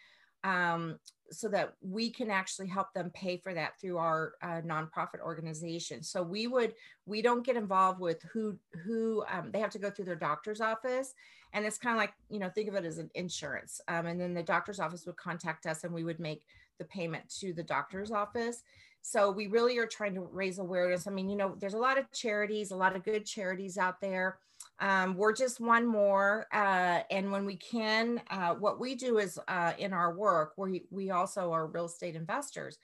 um, 0.44 0.98
so 1.30 1.48
that 1.48 1.74
we 1.80 2.10
can 2.10 2.30
actually 2.30 2.66
help 2.66 2.92
them 2.92 3.10
pay 3.10 3.36
for 3.36 3.54
that 3.54 3.78
through 3.80 3.98
our 3.98 4.34
uh, 4.42 4.60
nonprofit 4.62 5.20
organization. 5.22 6.02
So 6.02 6.22
we 6.22 6.46
would 6.46 6.74
we 7.06 7.22
don't 7.22 7.44
get 7.44 7.56
involved 7.56 8.00
with 8.00 8.22
who 8.32 8.58
who 8.84 9.24
um, 9.30 9.50
they 9.52 9.60
have 9.60 9.70
to 9.70 9.78
go 9.78 9.90
through 9.90 10.06
their 10.06 10.16
doctor's 10.16 10.60
office, 10.60 11.14
and 11.52 11.64
it's 11.64 11.78
kind 11.78 11.94
of 11.94 12.00
like 12.00 12.12
you 12.28 12.38
know 12.38 12.48
think 12.48 12.68
of 12.68 12.74
it 12.74 12.84
as 12.84 12.98
an 12.98 13.10
insurance. 13.14 13.80
Um, 13.88 14.06
and 14.06 14.20
then 14.20 14.34
the 14.34 14.42
doctor's 14.42 14.80
office 14.80 15.06
would 15.06 15.16
contact 15.16 15.66
us, 15.66 15.84
and 15.84 15.94
we 15.94 16.04
would 16.04 16.20
make 16.20 16.42
the 16.78 16.84
payment 16.86 17.28
to 17.40 17.52
the 17.52 17.62
doctor's 17.62 18.10
office. 18.10 18.62
So 19.02 19.30
we 19.30 19.46
really 19.46 19.78
are 19.78 19.86
trying 19.86 20.14
to 20.14 20.20
raise 20.20 20.58
awareness. 20.58 21.06
I 21.06 21.10
mean, 21.10 21.30
you 21.30 21.36
know, 21.36 21.54
there's 21.58 21.74
a 21.74 21.78
lot 21.78 21.98
of 21.98 22.10
charities, 22.12 22.70
a 22.70 22.76
lot 22.76 22.96
of 22.96 23.02
good 23.02 23.24
charities 23.24 23.78
out 23.78 24.00
there. 24.00 24.38
Um, 24.80 25.14
we're 25.14 25.34
just 25.34 25.60
one 25.60 25.86
more. 25.86 26.46
Uh, 26.52 27.00
and 27.10 27.30
when 27.30 27.44
we 27.44 27.56
can, 27.56 28.20
uh, 28.30 28.54
what 28.54 28.80
we 28.80 28.94
do 28.94 29.18
is 29.18 29.38
uh, 29.46 29.72
in 29.78 29.92
our 29.92 30.14
work, 30.14 30.54
we, 30.56 30.84
we 30.90 31.10
also 31.10 31.52
are 31.52 31.66
real 31.66 31.84
estate 31.84 32.16
investors. 32.16 32.78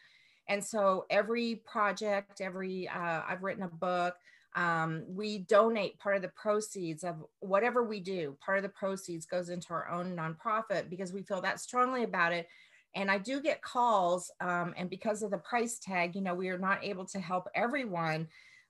And 0.48 0.62
so 0.62 1.06
every 1.10 1.56
project, 1.64 2.40
every, 2.40 2.86
uh, 2.88 3.22
I've 3.26 3.42
written 3.42 3.64
a 3.64 3.68
book, 3.68 4.14
um, 4.54 5.04
we 5.08 5.38
donate 5.38 5.98
part 5.98 6.16
of 6.16 6.22
the 6.22 6.28
proceeds 6.28 7.02
of 7.04 7.16
whatever 7.40 7.84
we 7.84 8.00
do, 8.00 8.36
part 8.44 8.58
of 8.58 8.62
the 8.62 8.68
proceeds 8.70 9.26
goes 9.26 9.48
into 9.48 9.72
our 9.72 9.88
own 9.90 10.16
nonprofit 10.16 10.88
because 10.88 11.12
we 11.12 11.22
feel 11.22 11.40
that 11.42 11.60
strongly 11.60 12.04
about 12.04 12.32
it. 12.32 12.48
And 12.94 13.10
I 13.10 13.18
do 13.18 13.42
get 13.42 13.60
calls, 13.60 14.30
um, 14.40 14.72
and 14.78 14.88
because 14.88 15.22
of 15.22 15.30
the 15.30 15.38
price 15.38 15.78
tag, 15.78 16.14
you 16.14 16.22
know, 16.22 16.34
we 16.34 16.48
are 16.48 16.58
not 16.58 16.82
able 16.82 17.04
to 17.06 17.20
help 17.20 17.46
everyone 17.54 18.28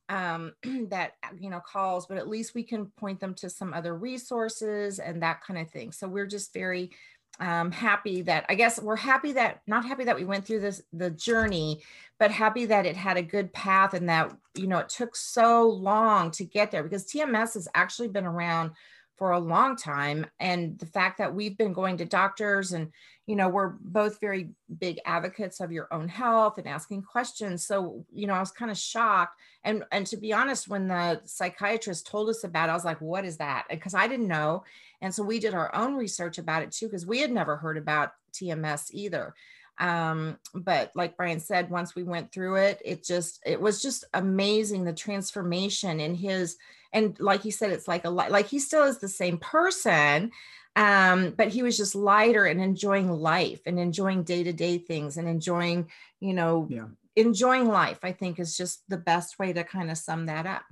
um, 0.09 0.53
that 0.89 1.13
uh, 1.23 1.29
you 1.39 1.51
know 1.51 1.61
calls 1.61 2.07
but 2.07 2.19
at 2.19 2.29
least 2.29 2.55
we 2.55 2.63
can 2.63 2.87
point 2.97 3.21
them 3.21 3.35
to 3.35 3.51
some 3.51 3.73
other 3.75 3.97
resources 3.97 4.99
and 4.99 5.23
that 5.23 5.43
kind 5.43 5.59
of 5.59 5.71
thing. 5.71 5.93
So 5.93 6.09
we're 6.09 6.27
just 6.27 6.53
very 6.53 6.91
um, 7.39 7.71
happy 7.71 8.23
that 8.23 8.47
i 8.49 8.55
guess 8.55 8.81
we're 8.81 8.97
happy 8.97 9.33
that 9.33 9.61
not 9.67 9.85
happy 9.85 10.05
that 10.05 10.17
we 10.17 10.25
went 10.25 10.47
through 10.47 10.61
this 10.61 10.83
the 10.93 11.11
journey 11.11 11.83
but 12.19 12.31
happy 12.31 12.65
that 12.65 12.87
it 12.87 12.97
had 12.97 13.19
a 13.19 13.23
good 13.23 13.53
path 13.53 13.93
and 13.93 14.09
that 14.09 14.35
you 14.55 14.67
know 14.67 14.79
it 14.79 14.89
took 14.89 15.15
so 15.15 15.69
long 15.69 16.31
to 16.31 16.45
get 16.45 16.71
there 16.71 16.83
because 16.83 17.05
tms 17.05 17.55
has 17.55 17.69
actually 17.75 18.09
been 18.09 18.25
around 18.25 18.71
for 19.17 19.33
a 19.33 19.41
long 19.41 19.77
time 19.77 20.27
and 20.41 20.79
the 20.79 20.87
fact 20.87 21.19
that 21.19 21.35
we've 21.35 21.57
been 21.57 21.73
going 21.73 21.97
to 21.97 22.05
doctors 22.05 22.73
and 22.73 22.93
you 23.27 23.35
know 23.35 23.49
we're 23.49 23.75
both 23.81 24.21
very 24.21 24.51
big 24.79 25.01
advocates 25.05 25.61
of 25.61 25.73
your 25.73 25.89
own 25.93 26.07
health 26.07 26.59
and 26.59 26.69
asking 26.69 27.03
questions. 27.03 27.67
So 27.67 28.05
you 28.13 28.27
know 28.27 28.35
i 28.35 28.41
was 28.41 28.51
kind 28.51 28.71
of 28.71 28.77
shocked. 28.77 29.41
And 29.65 29.85
and 29.91 30.07
to 30.09 30.17
be 30.17 30.33
honest 30.33 30.69
when 30.69 30.89
the 30.89 31.21
psychiatrist 31.25 32.07
told 32.07 32.29
us 32.29 32.45
about 32.45 32.69
it 32.69 32.73
i 32.73 32.75
was 32.75 32.85
like 32.85 33.01
what 33.01 33.25
is 33.25 33.39
that? 33.39 33.65
Because 33.71 33.95
i 33.95 34.07
didn't 34.07 34.29
know. 34.29 34.65
And 35.01 35.15
so 35.15 35.23
we 35.23 35.39
did 35.39 35.55
our 35.55 35.75
own 35.75 35.95
research 35.95 36.39
about 36.39 36.63
it 36.63 36.73
too 36.73 36.87
because 36.87 37.07
we 37.07 37.21
had 37.21 37.31
never 37.31 37.57
heard 37.57 37.79
about 37.79 38.13
tms 38.33 38.91
either 38.93 39.35
um 39.79 40.39
but 40.55 40.91
like 40.95 41.17
brian 41.17 41.39
said 41.39 41.71
once 41.71 41.95
we 41.95 42.03
went 42.03 42.33
through 42.33 42.57
it 42.57 42.81
it 42.85 43.05
just 43.05 43.43
it 43.45 43.61
was 43.61 43.83
just 43.83 44.05
amazing 44.15 44.85
the 44.85 44.93
transformation 44.93 46.01
in 46.01 46.15
his 46.15 46.57
and 46.93 47.19
like 47.21 47.43
he 47.43 47.51
said 47.51 47.71
it's 47.71 47.89
like 47.89 48.05
a 48.05 48.11
light 48.11 48.31
like 48.31 48.47
he 48.47 48.59
still 48.59 48.85
is 48.85 48.99
the 48.99 49.09
same 49.09 49.39
person 49.39 50.31
um, 50.77 51.33
but 51.35 51.49
he 51.49 51.63
was 51.63 51.79
just 51.79 51.95
lighter 51.95 52.45
and 52.45 52.61
enjoying 52.61 53.11
life 53.11 53.63
and 53.65 53.81
enjoying 53.81 54.25
day-to-day 54.25 54.77
things 54.77 55.17
and 55.17 55.29
enjoying 55.29 55.91
you 56.21 56.33
know 56.33 56.67
yeah. 56.71 56.87
enjoying 57.17 57.69
life 57.69 57.99
i 58.03 58.13
think 58.13 58.39
is 58.39 58.57
just 58.57 58.83
the 58.89 58.97
best 58.97 59.39
way 59.39 59.53
to 59.53 59.63
kind 59.63 59.91
of 59.91 59.99
sum 59.99 60.27
that 60.27 60.47
up 60.47 60.65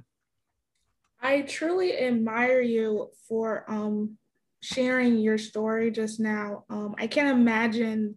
i 1.21 1.43
truly 1.43 1.99
admire 1.99 2.61
you 2.61 3.11
for 3.29 3.65
um, 3.69 4.17
sharing 4.61 5.19
your 5.19 5.37
story 5.37 5.91
just 5.91 6.21
now 6.21 6.65
um, 6.71 6.95
i 6.99 7.07
can't 7.07 7.39
imagine 7.39 8.15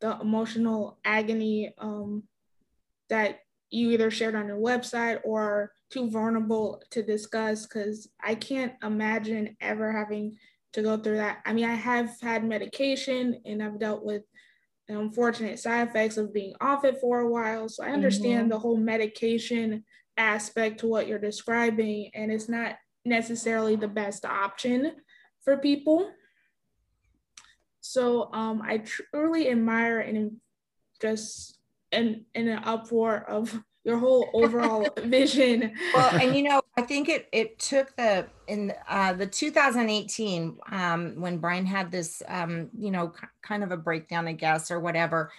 the 0.00 0.18
emotional 0.20 0.98
agony 1.04 1.74
um, 1.78 2.24
that 3.08 3.40
you 3.70 3.90
either 3.90 4.10
shared 4.10 4.34
on 4.34 4.46
your 4.46 4.58
website 4.58 5.20
or 5.24 5.72
too 5.90 6.10
vulnerable 6.10 6.82
to 6.90 7.02
discuss 7.02 7.66
because 7.66 8.08
I 8.22 8.34
can't 8.34 8.72
imagine 8.82 9.56
ever 9.60 9.92
having 9.92 10.36
to 10.72 10.82
go 10.82 10.96
through 10.96 11.16
that. 11.16 11.38
I 11.44 11.52
mean, 11.52 11.64
I 11.64 11.74
have 11.74 12.16
had 12.20 12.44
medication 12.44 13.40
and 13.44 13.62
I've 13.62 13.78
dealt 13.78 14.04
with 14.04 14.22
the 14.88 14.98
unfortunate 14.98 15.58
side 15.58 15.88
effects 15.88 16.16
of 16.16 16.34
being 16.34 16.54
off 16.60 16.84
it 16.84 16.98
for 17.00 17.20
a 17.20 17.30
while. 17.30 17.68
So 17.68 17.84
I 17.84 17.90
understand 17.90 18.42
mm-hmm. 18.42 18.48
the 18.50 18.58
whole 18.58 18.76
medication 18.76 19.84
aspect 20.16 20.80
to 20.80 20.86
what 20.86 21.06
you're 21.06 21.18
describing, 21.18 22.10
and 22.14 22.30
it's 22.30 22.48
not 22.48 22.76
necessarily 23.04 23.76
the 23.76 23.88
best 23.88 24.24
option 24.24 24.92
for 25.42 25.56
people. 25.56 26.10
So 27.80 28.32
um, 28.32 28.62
I 28.62 28.78
truly 28.78 29.50
admire 29.50 30.00
and 30.00 30.36
just 31.00 31.58
in, 31.92 32.24
in 32.34 32.48
an 32.48 32.62
uproar 32.64 33.24
of 33.28 33.62
your 33.84 33.98
whole 33.98 34.28
overall 34.34 34.86
vision. 35.04 35.72
Well, 35.94 36.14
and 36.20 36.36
you 36.36 36.42
know, 36.48 36.62
I 36.76 36.82
think 36.82 37.08
it 37.08 37.28
it 37.32 37.58
took 37.58 37.94
the 37.96 38.26
in 38.46 38.72
uh, 38.88 39.14
the 39.14 39.26
2018 39.26 40.58
um, 40.70 41.14
when 41.20 41.38
Brian 41.38 41.66
had 41.66 41.90
this, 41.90 42.22
um, 42.28 42.70
you 42.76 42.90
know, 42.90 43.12
kind 43.42 43.64
of 43.64 43.72
a 43.72 43.76
breakdown, 43.76 44.28
I 44.28 44.32
guess, 44.32 44.70
or 44.70 44.80
whatever, 44.80 45.32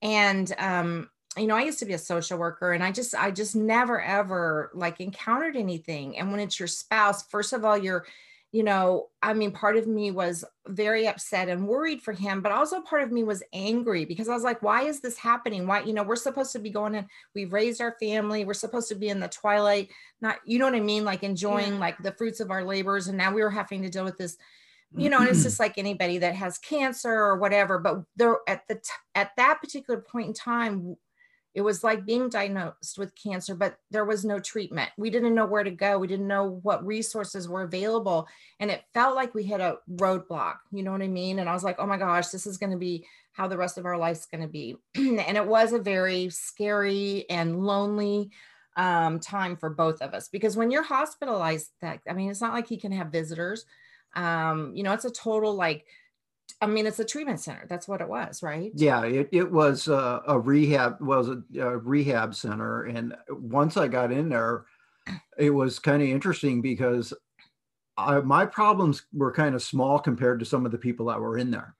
and 0.00 0.52
um, 0.58 1.10
you 1.36 1.46
know, 1.46 1.56
I 1.56 1.62
used 1.62 1.78
to 1.78 1.86
be 1.86 1.94
a 1.94 1.98
social 1.98 2.38
worker, 2.38 2.72
and 2.72 2.82
I 2.82 2.92
just 2.92 3.14
I 3.14 3.30
just 3.30 3.56
never 3.56 4.00
ever 4.00 4.70
like 4.74 5.00
encountered 5.00 5.56
anything. 5.56 6.18
And 6.18 6.30
when 6.30 6.40
it's 6.40 6.58
your 6.58 6.68
spouse, 6.68 7.26
first 7.26 7.52
of 7.52 7.64
all, 7.64 7.76
you're 7.76 8.06
you 8.52 8.62
know, 8.62 9.08
I 9.22 9.32
mean, 9.32 9.50
part 9.50 9.78
of 9.78 9.86
me 9.86 10.10
was 10.10 10.44
very 10.66 11.08
upset 11.08 11.48
and 11.48 11.66
worried 11.66 12.02
for 12.02 12.12
him, 12.12 12.42
but 12.42 12.52
also 12.52 12.82
part 12.82 13.02
of 13.02 13.10
me 13.10 13.24
was 13.24 13.42
angry 13.54 14.04
because 14.04 14.28
I 14.28 14.34
was 14.34 14.42
like, 14.42 14.60
why 14.60 14.82
is 14.82 15.00
this 15.00 15.16
happening? 15.16 15.66
Why, 15.66 15.80
you 15.80 15.94
know, 15.94 16.02
we're 16.02 16.16
supposed 16.16 16.52
to 16.52 16.58
be 16.58 16.68
going 16.68 16.94
in, 16.94 17.06
we've 17.34 17.54
raised 17.54 17.80
our 17.80 17.96
family, 17.98 18.44
we're 18.44 18.52
supposed 18.52 18.90
to 18.90 18.94
be 18.94 19.08
in 19.08 19.20
the 19.20 19.28
twilight, 19.28 19.90
not, 20.20 20.36
you 20.44 20.58
know 20.58 20.66
what 20.66 20.74
I 20.74 20.80
mean? 20.80 21.02
Like 21.02 21.22
enjoying 21.22 21.74
yeah. 21.74 21.78
like 21.78 21.96
the 22.02 22.12
fruits 22.12 22.40
of 22.40 22.50
our 22.50 22.62
labors. 22.62 23.08
And 23.08 23.16
now 23.16 23.32
we 23.32 23.42
were 23.42 23.50
having 23.50 23.82
to 23.82 23.88
deal 23.88 24.04
with 24.04 24.18
this, 24.18 24.36
you 24.94 25.08
know, 25.08 25.20
and 25.20 25.28
it's 25.28 25.42
just 25.42 25.54
mm-hmm. 25.54 25.62
like 25.62 25.78
anybody 25.78 26.18
that 26.18 26.34
has 26.34 26.58
cancer 26.58 27.10
or 27.10 27.38
whatever. 27.38 27.78
But 27.78 28.02
there 28.16 28.36
at 28.46 28.68
the, 28.68 28.74
t- 28.74 28.90
at 29.14 29.30
that 29.38 29.62
particular 29.62 30.02
point 30.02 30.28
in 30.28 30.34
time, 30.34 30.96
it 31.54 31.60
was 31.60 31.84
like 31.84 32.06
being 32.06 32.28
diagnosed 32.28 32.96
with 32.96 33.14
cancer, 33.14 33.54
but 33.54 33.76
there 33.90 34.04
was 34.04 34.24
no 34.24 34.38
treatment. 34.38 34.90
We 34.96 35.10
didn't 35.10 35.34
know 35.34 35.44
where 35.44 35.64
to 35.64 35.70
go. 35.70 35.98
We 35.98 36.06
didn't 36.06 36.26
know 36.26 36.60
what 36.62 36.86
resources 36.86 37.48
were 37.48 37.62
available. 37.62 38.26
And 38.58 38.70
it 38.70 38.84
felt 38.94 39.14
like 39.14 39.34
we 39.34 39.42
hit 39.42 39.60
a 39.60 39.76
roadblock. 39.96 40.56
You 40.70 40.82
know 40.82 40.92
what 40.92 41.02
I 41.02 41.08
mean? 41.08 41.38
And 41.38 41.48
I 41.48 41.52
was 41.52 41.64
like, 41.64 41.76
oh 41.78 41.86
my 41.86 41.98
gosh, 41.98 42.28
this 42.28 42.46
is 42.46 42.56
going 42.56 42.72
to 42.72 42.78
be 42.78 43.04
how 43.32 43.48
the 43.48 43.56
rest 43.56 43.76
of 43.76 43.84
our 43.84 43.98
life's 43.98 44.26
going 44.26 44.42
to 44.42 44.48
be. 44.48 44.76
and 44.94 45.36
it 45.36 45.46
was 45.46 45.72
a 45.72 45.78
very 45.78 46.30
scary 46.30 47.28
and 47.28 47.64
lonely 47.64 48.30
um, 48.76 49.20
time 49.20 49.56
for 49.56 49.68
both 49.68 50.00
of 50.00 50.14
us 50.14 50.28
because 50.28 50.56
when 50.56 50.70
you're 50.70 50.82
hospitalized, 50.82 51.70
that 51.82 52.00
I 52.08 52.14
mean, 52.14 52.30
it's 52.30 52.40
not 52.40 52.54
like 52.54 52.66
he 52.66 52.78
can 52.78 52.92
have 52.92 53.08
visitors. 53.08 53.66
Um, 54.14 54.72
you 54.74 54.82
know, 54.82 54.92
it's 54.92 55.04
a 55.04 55.10
total 55.10 55.54
like 55.54 55.86
I 56.60 56.66
mean, 56.66 56.86
it's 56.86 56.98
a 56.98 57.04
treatment 57.04 57.40
center. 57.40 57.66
That's 57.68 57.88
what 57.88 58.00
it 58.00 58.08
was, 58.08 58.42
right? 58.42 58.70
Yeah, 58.74 59.04
it, 59.04 59.28
it 59.32 59.50
was 59.50 59.88
a, 59.88 60.22
a 60.26 60.38
rehab 60.38 61.00
was 61.00 61.28
a, 61.28 61.42
a, 61.58 61.78
rehab 61.78 62.34
center, 62.34 62.84
and 62.84 63.14
once 63.30 63.76
I 63.76 63.88
got 63.88 64.12
in 64.12 64.28
there, 64.28 64.66
it 65.38 65.50
was 65.50 65.78
kind 65.78 66.02
of 66.02 66.08
interesting 66.08 66.62
because 66.62 67.12
I, 67.96 68.20
my 68.20 68.46
problems 68.46 69.04
were 69.12 69.32
kind 69.32 69.54
of 69.54 69.62
small 69.62 69.98
compared 69.98 70.40
to 70.40 70.46
some 70.46 70.64
of 70.66 70.72
the 70.72 70.78
people 70.78 71.06
that 71.06 71.20
were 71.20 71.38
in 71.38 71.50
there 71.50 71.76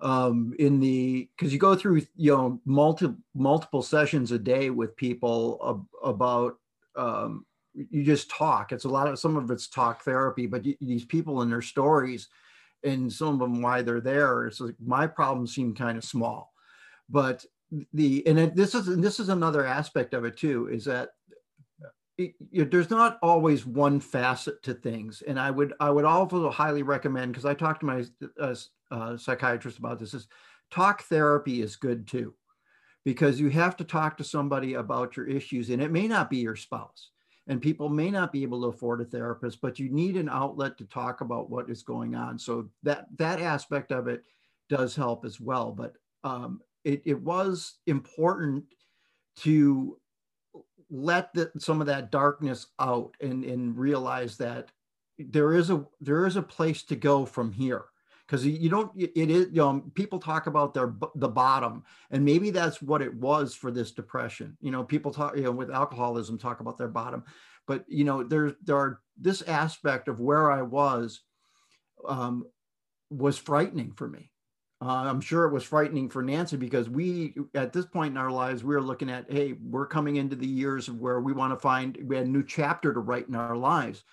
um, 0.00 0.54
in 0.58 0.80
the 0.80 1.28
because 1.36 1.52
you 1.52 1.58
go 1.58 1.74
through 1.74 2.02
you 2.16 2.36
know 2.36 2.60
multiple 2.64 3.16
multiple 3.34 3.82
sessions 3.82 4.32
a 4.32 4.38
day 4.38 4.70
with 4.70 4.96
people 4.96 5.58
ab- 5.66 6.08
about 6.08 6.58
um, 6.96 7.46
you 7.74 8.04
just 8.04 8.30
talk 8.30 8.72
it's 8.72 8.84
a 8.84 8.88
lot 8.88 9.08
of 9.08 9.18
some 9.18 9.36
of 9.36 9.50
it's 9.50 9.68
talk 9.68 10.02
therapy 10.02 10.46
but 10.46 10.64
these 10.80 11.04
people 11.04 11.42
and 11.42 11.50
their 11.50 11.62
stories 11.62 12.28
and 12.84 13.12
some 13.12 13.34
of 13.34 13.38
them 13.38 13.62
why 13.62 13.82
they're 13.82 14.00
there 14.00 14.46
it's 14.46 14.60
like 14.60 14.74
my 14.84 15.06
problems 15.06 15.54
seem 15.54 15.74
kind 15.74 15.98
of 15.98 16.04
small. 16.04 16.52
But 17.08 17.44
the 17.92 18.26
and 18.26 18.38
it, 18.38 18.56
this 18.56 18.74
is 18.74 18.88
and 18.88 19.02
this 19.02 19.20
is 19.20 19.28
another 19.28 19.64
aspect 19.64 20.14
of 20.14 20.24
it 20.24 20.36
too 20.36 20.68
is 20.68 20.84
that 20.84 21.10
it, 22.18 22.34
it, 22.50 22.70
there's 22.70 22.90
not 22.90 23.18
always 23.22 23.66
one 23.66 24.00
facet 24.00 24.62
to 24.62 24.74
things. 24.74 25.22
And 25.26 25.38
i 25.38 25.50
would 25.50 25.74
i 25.80 25.90
would 25.90 26.04
also 26.04 26.50
highly 26.50 26.82
recommend 26.82 27.32
because 27.32 27.44
i 27.44 27.54
talked 27.54 27.80
to 27.80 27.86
my 27.86 28.04
uh, 28.40 28.54
uh, 28.90 29.16
psychiatrist 29.16 29.78
about 29.78 29.98
this 29.98 30.14
is 30.14 30.28
talk 30.70 31.02
therapy 31.04 31.62
is 31.62 31.76
good 31.76 32.06
too. 32.06 32.34
Because 33.04 33.38
you 33.38 33.50
have 33.50 33.76
to 33.76 33.84
talk 33.84 34.16
to 34.16 34.24
somebody 34.24 34.74
about 34.74 35.16
your 35.16 35.28
issues 35.28 35.70
and 35.70 35.80
it 35.80 35.92
may 35.92 36.08
not 36.08 36.28
be 36.28 36.38
your 36.38 36.56
spouse 36.56 37.10
and 37.46 37.62
people 37.62 37.88
may 37.88 38.10
not 38.10 38.32
be 38.32 38.42
able 38.42 38.60
to 38.62 38.68
afford 38.68 39.00
a 39.00 39.04
therapist 39.04 39.60
but 39.60 39.78
you 39.78 39.88
need 39.88 40.16
an 40.16 40.28
outlet 40.28 40.76
to 40.78 40.84
talk 40.84 41.20
about 41.20 41.50
what 41.50 41.70
is 41.70 41.82
going 41.82 42.14
on. 42.14 42.38
So 42.38 42.68
that 42.82 43.06
that 43.16 43.40
aspect 43.40 43.92
of 43.92 44.08
it 44.08 44.24
does 44.68 44.96
help 44.96 45.24
as 45.24 45.40
well 45.40 45.72
but 45.72 45.94
um, 46.24 46.60
it, 46.84 47.02
it 47.04 47.20
was 47.20 47.74
important 47.86 48.64
to 49.36 49.98
let 50.90 51.34
the, 51.34 51.50
some 51.58 51.80
of 51.80 51.86
that 51.88 52.10
darkness 52.10 52.68
out 52.78 53.16
and, 53.20 53.44
and 53.44 53.76
realize 53.76 54.36
that 54.36 54.70
there 55.18 55.54
is 55.54 55.70
a 55.70 55.84
there 56.00 56.26
is 56.26 56.36
a 56.36 56.42
place 56.42 56.82
to 56.84 56.96
go 56.96 57.24
from 57.24 57.50
here 57.50 57.86
because 58.26 58.44
you 58.44 58.68
don't 58.68 58.90
it 58.96 59.30
is 59.30 59.46
you 59.52 59.60
know 59.60 59.84
people 59.94 60.18
talk 60.18 60.46
about 60.46 60.74
their 60.74 60.94
the 61.14 61.28
bottom 61.28 61.84
and 62.10 62.24
maybe 62.24 62.50
that's 62.50 62.82
what 62.82 63.02
it 63.02 63.14
was 63.14 63.54
for 63.54 63.70
this 63.70 63.92
depression. 63.92 64.56
You 64.60 64.70
know 64.70 64.82
people 64.84 65.12
talk 65.12 65.36
you 65.36 65.44
know 65.44 65.52
with 65.52 65.70
alcoholism 65.70 66.38
talk 66.38 66.60
about 66.60 66.78
their 66.78 66.88
bottom 66.88 67.24
but 67.66 67.84
you 67.88 68.04
know 68.04 68.22
there 68.22 68.54
there 68.64 68.76
are 68.76 69.00
this 69.20 69.42
aspect 69.42 70.08
of 70.08 70.20
where 70.20 70.50
i 70.50 70.62
was 70.62 71.22
um, 72.06 72.46
was 73.10 73.38
frightening 73.38 73.92
for 73.92 74.08
me. 74.08 74.30
Uh, 74.82 75.04
i'm 75.08 75.22
sure 75.22 75.46
it 75.46 75.52
was 75.54 75.64
frightening 75.64 76.10
for 76.10 76.22
nancy 76.22 76.56
because 76.56 76.90
we 76.90 77.34
at 77.54 77.72
this 77.72 77.86
point 77.86 78.10
in 78.10 78.18
our 78.18 78.30
lives 78.30 78.62
we 78.62 78.74
were 78.74 78.82
looking 78.82 79.08
at 79.08 79.24
hey 79.32 79.54
we're 79.64 79.86
coming 79.86 80.16
into 80.16 80.36
the 80.36 80.46
years 80.46 80.88
of 80.88 81.00
where 81.00 81.18
we 81.18 81.32
want 81.32 81.50
to 81.50 81.58
find 81.58 81.98
we 82.04 82.14
had 82.14 82.26
a 82.26 82.30
new 82.30 82.44
chapter 82.44 82.92
to 82.92 83.00
write 83.00 83.26
in 83.26 83.34
our 83.34 83.56
lives 83.56 84.04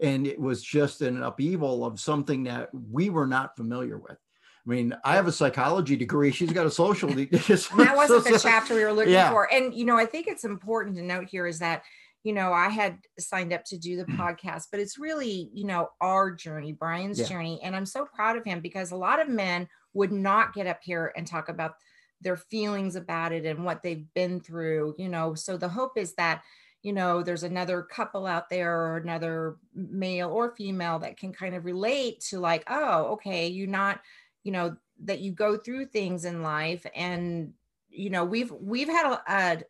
and 0.00 0.26
it 0.26 0.40
was 0.40 0.62
just 0.62 1.00
an 1.02 1.22
upheaval 1.22 1.84
of 1.84 2.00
something 2.00 2.44
that 2.44 2.70
we 2.72 3.10
were 3.10 3.26
not 3.26 3.56
familiar 3.56 3.98
with. 3.98 4.18
I 4.66 4.70
mean, 4.70 4.96
I 5.04 5.14
have 5.14 5.28
a 5.28 5.32
psychology 5.32 5.96
degree. 5.96 6.32
She's 6.32 6.52
got 6.52 6.66
a 6.66 6.70
social. 6.70 7.08
degree. 7.08 7.26
that 7.38 7.92
wasn't 7.94 8.24
the 8.24 8.40
chapter 8.42 8.74
we 8.74 8.84
were 8.84 8.92
looking 8.92 9.12
yeah. 9.12 9.30
for. 9.30 9.52
And 9.52 9.72
you 9.72 9.84
know, 9.84 9.96
I 9.96 10.06
think 10.06 10.26
it's 10.26 10.44
important 10.44 10.96
to 10.96 11.02
note 11.02 11.28
here 11.30 11.46
is 11.46 11.60
that 11.60 11.82
you 12.24 12.32
know 12.32 12.52
I 12.52 12.68
had 12.68 12.98
signed 13.18 13.52
up 13.52 13.64
to 13.66 13.78
do 13.78 13.96
the 13.96 14.04
mm. 14.04 14.16
podcast, 14.16 14.64
but 14.72 14.80
it's 14.80 14.98
really 14.98 15.50
you 15.54 15.66
know 15.66 15.90
our 16.00 16.32
journey, 16.32 16.72
Brian's 16.72 17.20
yeah. 17.20 17.26
journey, 17.26 17.60
and 17.62 17.76
I'm 17.76 17.86
so 17.86 18.06
proud 18.06 18.36
of 18.36 18.44
him 18.44 18.60
because 18.60 18.90
a 18.90 18.96
lot 18.96 19.20
of 19.20 19.28
men 19.28 19.68
would 19.94 20.12
not 20.12 20.52
get 20.52 20.66
up 20.66 20.80
here 20.82 21.12
and 21.16 21.26
talk 21.26 21.48
about 21.48 21.74
their 22.20 22.36
feelings 22.36 22.96
about 22.96 23.32
it 23.32 23.44
and 23.44 23.64
what 23.64 23.82
they've 23.82 24.06
been 24.14 24.40
through. 24.40 24.96
You 24.98 25.08
know, 25.08 25.34
so 25.34 25.56
the 25.56 25.68
hope 25.68 25.92
is 25.96 26.14
that 26.14 26.42
you 26.86 26.92
know 26.92 27.20
there's 27.20 27.42
another 27.42 27.82
couple 27.82 28.28
out 28.28 28.48
there 28.48 28.80
or 28.80 28.98
another 28.98 29.56
male 29.74 30.30
or 30.30 30.54
female 30.54 31.00
that 31.00 31.16
can 31.16 31.32
kind 31.32 31.56
of 31.56 31.64
relate 31.64 32.20
to 32.20 32.38
like 32.38 32.62
oh 32.68 33.06
okay 33.06 33.48
you're 33.48 33.66
not 33.66 34.00
you 34.44 34.52
know 34.52 34.76
that 35.02 35.18
you 35.18 35.32
go 35.32 35.56
through 35.56 35.86
things 35.86 36.24
in 36.24 36.44
life 36.44 36.86
and 36.94 37.52
you 37.90 38.08
know 38.08 38.24
we've 38.24 38.52
we've 38.52 38.86
had 38.86 39.04
a, 39.10 39.32
a, 39.32 39.62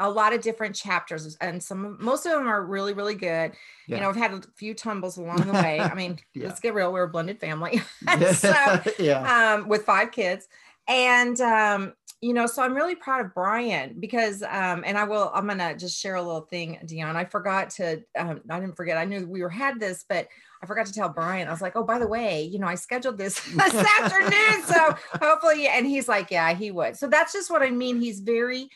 a 0.00 0.10
lot 0.10 0.32
of 0.32 0.40
different 0.40 0.74
chapters 0.74 1.36
and 1.40 1.62
some 1.62 1.96
most 2.00 2.26
of 2.26 2.32
them 2.32 2.48
are 2.48 2.66
really 2.66 2.92
really 2.92 3.14
good 3.14 3.52
yeah. 3.86 3.94
you 3.94 4.00
know 4.00 4.08
i've 4.08 4.16
had 4.16 4.32
a 4.32 4.42
few 4.56 4.74
tumbles 4.74 5.16
along 5.24 5.42
the 5.42 5.52
way 5.52 5.78
i 5.78 5.94
mean 5.94 6.18
yeah. 6.34 6.48
let's 6.48 6.58
get 6.58 6.74
real 6.74 6.92
we're 6.92 7.04
a 7.04 7.08
blended 7.08 7.38
family 7.38 7.80
so 8.32 8.80
yeah. 8.98 9.54
um 9.54 9.68
with 9.68 9.84
five 9.84 10.10
kids 10.10 10.48
and 10.88 11.40
um 11.40 11.92
you 12.24 12.32
know, 12.32 12.46
so 12.46 12.62
I'm 12.62 12.74
really 12.74 12.94
proud 12.94 13.22
of 13.22 13.34
Brian 13.34 13.96
because, 14.00 14.42
um, 14.44 14.82
and 14.86 14.96
I 14.96 15.04
will, 15.04 15.30
I'm 15.34 15.46
gonna 15.46 15.76
just 15.76 16.00
share 16.00 16.14
a 16.14 16.22
little 16.22 16.40
thing, 16.40 16.78
Dion. 16.86 17.16
I 17.16 17.26
forgot 17.26 17.68
to, 17.72 18.02
um, 18.16 18.40
I 18.48 18.60
didn't 18.60 18.78
forget. 18.78 18.96
I 18.96 19.04
knew 19.04 19.26
we 19.26 19.42
were 19.42 19.50
had 19.50 19.78
this, 19.78 20.06
but 20.08 20.26
I 20.62 20.64
forgot 20.64 20.86
to 20.86 20.92
tell 20.94 21.10
Brian. 21.10 21.48
I 21.48 21.50
was 21.50 21.60
like, 21.60 21.76
oh, 21.76 21.84
by 21.84 21.98
the 21.98 22.06
way, 22.06 22.44
you 22.44 22.58
know, 22.58 22.66
I 22.66 22.76
scheduled 22.76 23.18
this 23.18 23.38
this 23.44 23.74
afternoon, 24.00 24.64
so 24.64 24.96
hopefully, 25.20 25.68
and 25.68 25.84
he's 25.84 26.08
like, 26.08 26.30
yeah, 26.30 26.54
he 26.54 26.70
would. 26.70 26.96
So 26.96 27.08
that's 27.08 27.34
just 27.34 27.50
what 27.50 27.60
I 27.60 27.70
mean. 27.70 28.00
He's 28.00 28.20
very 28.20 28.70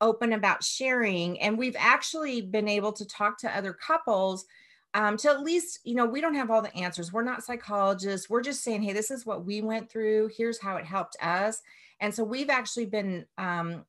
open 0.00 0.32
about 0.32 0.62
sharing, 0.62 1.40
and 1.40 1.58
we've 1.58 1.76
actually 1.76 2.40
been 2.40 2.68
able 2.68 2.92
to 2.92 3.04
talk 3.04 3.36
to 3.38 3.56
other 3.56 3.72
couples. 3.72 4.46
Um, 4.94 5.16
to 5.16 5.30
at 5.30 5.42
least, 5.42 5.80
you 5.82 5.96
know, 5.96 6.04
we 6.06 6.20
don't 6.20 6.34
have 6.34 6.52
all 6.52 6.62
the 6.62 6.76
answers. 6.76 7.12
We're 7.12 7.24
not 7.24 7.42
psychologists. 7.42 8.30
We're 8.30 8.42
just 8.42 8.62
saying, 8.62 8.82
hey, 8.82 8.92
this 8.92 9.10
is 9.10 9.26
what 9.26 9.44
we 9.44 9.60
went 9.60 9.90
through. 9.90 10.30
Here's 10.36 10.60
how 10.60 10.76
it 10.76 10.84
helped 10.84 11.16
us 11.20 11.62
and 12.02 12.12
so 12.12 12.24
we've 12.24 12.50
actually 12.50 12.86
been, 12.86 13.24
um, 13.38 13.86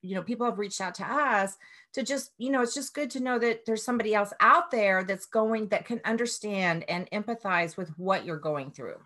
you 0.00 0.14
know, 0.14 0.22
people 0.22 0.46
have 0.46 0.58
reached 0.58 0.80
out 0.80 0.94
to 0.94 1.04
us 1.04 1.56
to 1.94 2.04
just, 2.04 2.30
you 2.38 2.50
know, 2.50 2.62
it's 2.62 2.74
just 2.74 2.94
good 2.94 3.10
to 3.10 3.20
know 3.20 3.40
that 3.40 3.66
there's 3.66 3.82
somebody 3.82 4.14
else 4.14 4.32
out 4.38 4.70
there 4.70 5.02
that's 5.02 5.26
going, 5.26 5.66
that 5.68 5.84
can 5.84 6.00
understand 6.04 6.84
and 6.88 7.10
empathize 7.10 7.76
with 7.76 7.88
what 7.98 8.24
you're 8.24 8.38
going 8.38 8.70
through. 8.70 9.00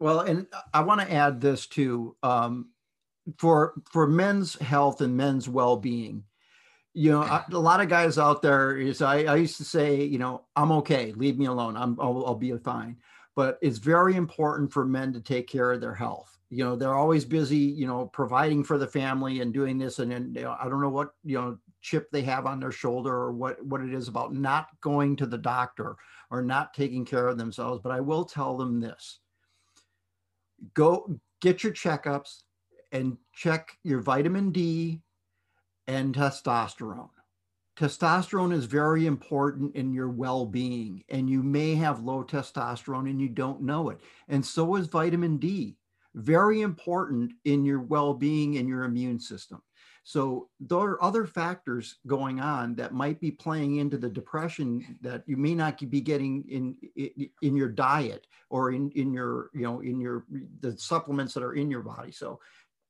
Well, 0.00 0.20
and 0.20 0.46
I 0.72 0.80
want 0.80 1.02
to 1.02 1.12
add 1.12 1.40
this 1.40 1.66
too. 1.66 2.16
Um, 2.22 2.70
for 3.36 3.74
for 3.92 4.06
men's 4.06 4.54
health 4.54 5.02
and 5.02 5.14
men's 5.14 5.50
well-being, 5.50 6.24
you 6.94 7.10
know, 7.10 7.42
a 7.52 7.58
lot 7.58 7.82
of 7.82 7.90
guys 7.90 8.16
out 8.16 8.40
there 8.40 8.78
is 8.78 9.02
I, 9.02 9.24
I 9.24 9.36
used 9.36 9.58
to 9.58 9.64
say, 9.64 10.02
you 10.02 10.18
know, 10.18 10.46
I'm 10.56 10.72
okay, 10.72 11.12
leave 11.12 11.38
me 11.38 11.44
alone, 11.44 11.76
I'm 11.76 12.00
I'll, 12.00 12.24
I'll 12.24 12.34
be 12.34 12.56
fine. 12.56 12.96
But 13.36 13.58
it's 13.60 13.78
very 13.78 14.16
important 14.16 14.72
for 14.72 14.86
men 14.86 15.12
to 15.12 15.20
take 15.20 15.46
care 15.46 15.72
of 15.72 15.82
their 15.82 15.94
health 15.94 16.37
you 16.50 16.64
know 16.64 16.76
they're 16.76 16.94
always 16.94 17.24
busy 17.24 17.56
you 17.56 17.86
know 17.86 18.06
providing 18.06 18.64
for 18.64 18.78
the 18.78 18.86
family 18.86 19.40
and 19.40 19.52
doing 19.52 19.78
this 19.78 19.98
and 19.98 20.10
then 20.10 20.32
you 20.34 20.42
know, 20.42 20.56
i 20.60 20.64
don't 20.68 20.80
know 20.80 20.88
what 20.88 21.10
you 21.24 21.38
know 21.38 21.58
chip 21.82 22.10
they 22.10 22.22
have 22.22 22.46
on 22.46 22.58
their 22.58 22.72
shoulder 22.72 23.14
or 23.14 23.32
what 23.32 23.64
what 23.64 23.80
it 23.80 23.92
is 23.92 24.08
about 24.08 24.34
not 24.34 24.68
going 24.80 25.14
to 25.14 25.26
the 25.26 25.38
doctor 25.38 25.96
or 26.30 26.42
not 26.42 26.74
taking 26.74 27.04
care 27.04 27.28
of 27.28 27.38
themselves 27.38 27.80
but 27.82 27.92
i 27.92 28.00
will 28.00 28.24
tell 28.24 28.56
them 28.56 28.80
this. 28.80 29.20
Go 30.74 31.20
get 31.40 31.62
your 31.62 31.72
checkups 31.72 32.42
and 32.90 33.16
check 33.32 33.78
your 33.84 34.00
vitamin 34.00 34.50
d 34.50 35.02
and 35.86 36.14
testosterone. 36.14 37.10
Testosterone 37.78 38.52
is 38.52 38.64
very 38.64 39.06
important 39.06 39.76
in 39.76 39.92
your 39.92 40.08
well-being 40.08 41.04
and 41.08 41.30
you 41.30 41.44
may 41.44 41.76
have 41.76 42.02
low 42.02 42.24
testosterone 42.24 43.08
and 43.08 43.20
you 43.20 43.28
don't 43.28 43.62
know 43.62 43.90
it 43.90 44.00
and 44.26 44.44
so 44.44 44.74
is 44.74 44.88
vitamin 44.88 45.36
d 45.36 45.77
very 46.14 46.60
important 46.62 47.32
in 47.44 47.64
your 47.64 47.80
well-being 47.80 48.56
and 48.56 48.68
your 48.68 48.84
immune 48.84 49.20
system. 49.20 49.62
So 50.04 50.48
there 50.58 50.78
are 50.78 51.04
other 51.04 51.26
factors 51.26 51.98
going 52.06 52.40
on 52.40 52.74
that 52.76 52.94
might 52.94 53.20
be 53.20 53.30
playing 53.30 53.76
into 53.76 53.98
the 53.98 54.08
depression 54.08 54.96
that 55.02 55.22
you 55.26 55.36
may 55.36 55.54
not 55.54 55.78
be 55.90 56.00
getting 56.00 56.44
in 56.48 56.76
in, 56.96 57.28
in 57.42 57.56
your 57.56 57.68
diet 57.68 58.26
or 58.48 58.72
in 58.72 58.90
in 58.92 59.12
your 59.12 59.50
you 59.52 59.64
know 59.64 59.80
in 59.80 60.00
your 60.00 60.24
the 60.60 60.78
supplements 60.78 61.34
that 61.34 61.42
are 61.42 61.52
in 61.52 61.70
your 61.70 61.82
body. 61.82 62.10
So 62.10 62.40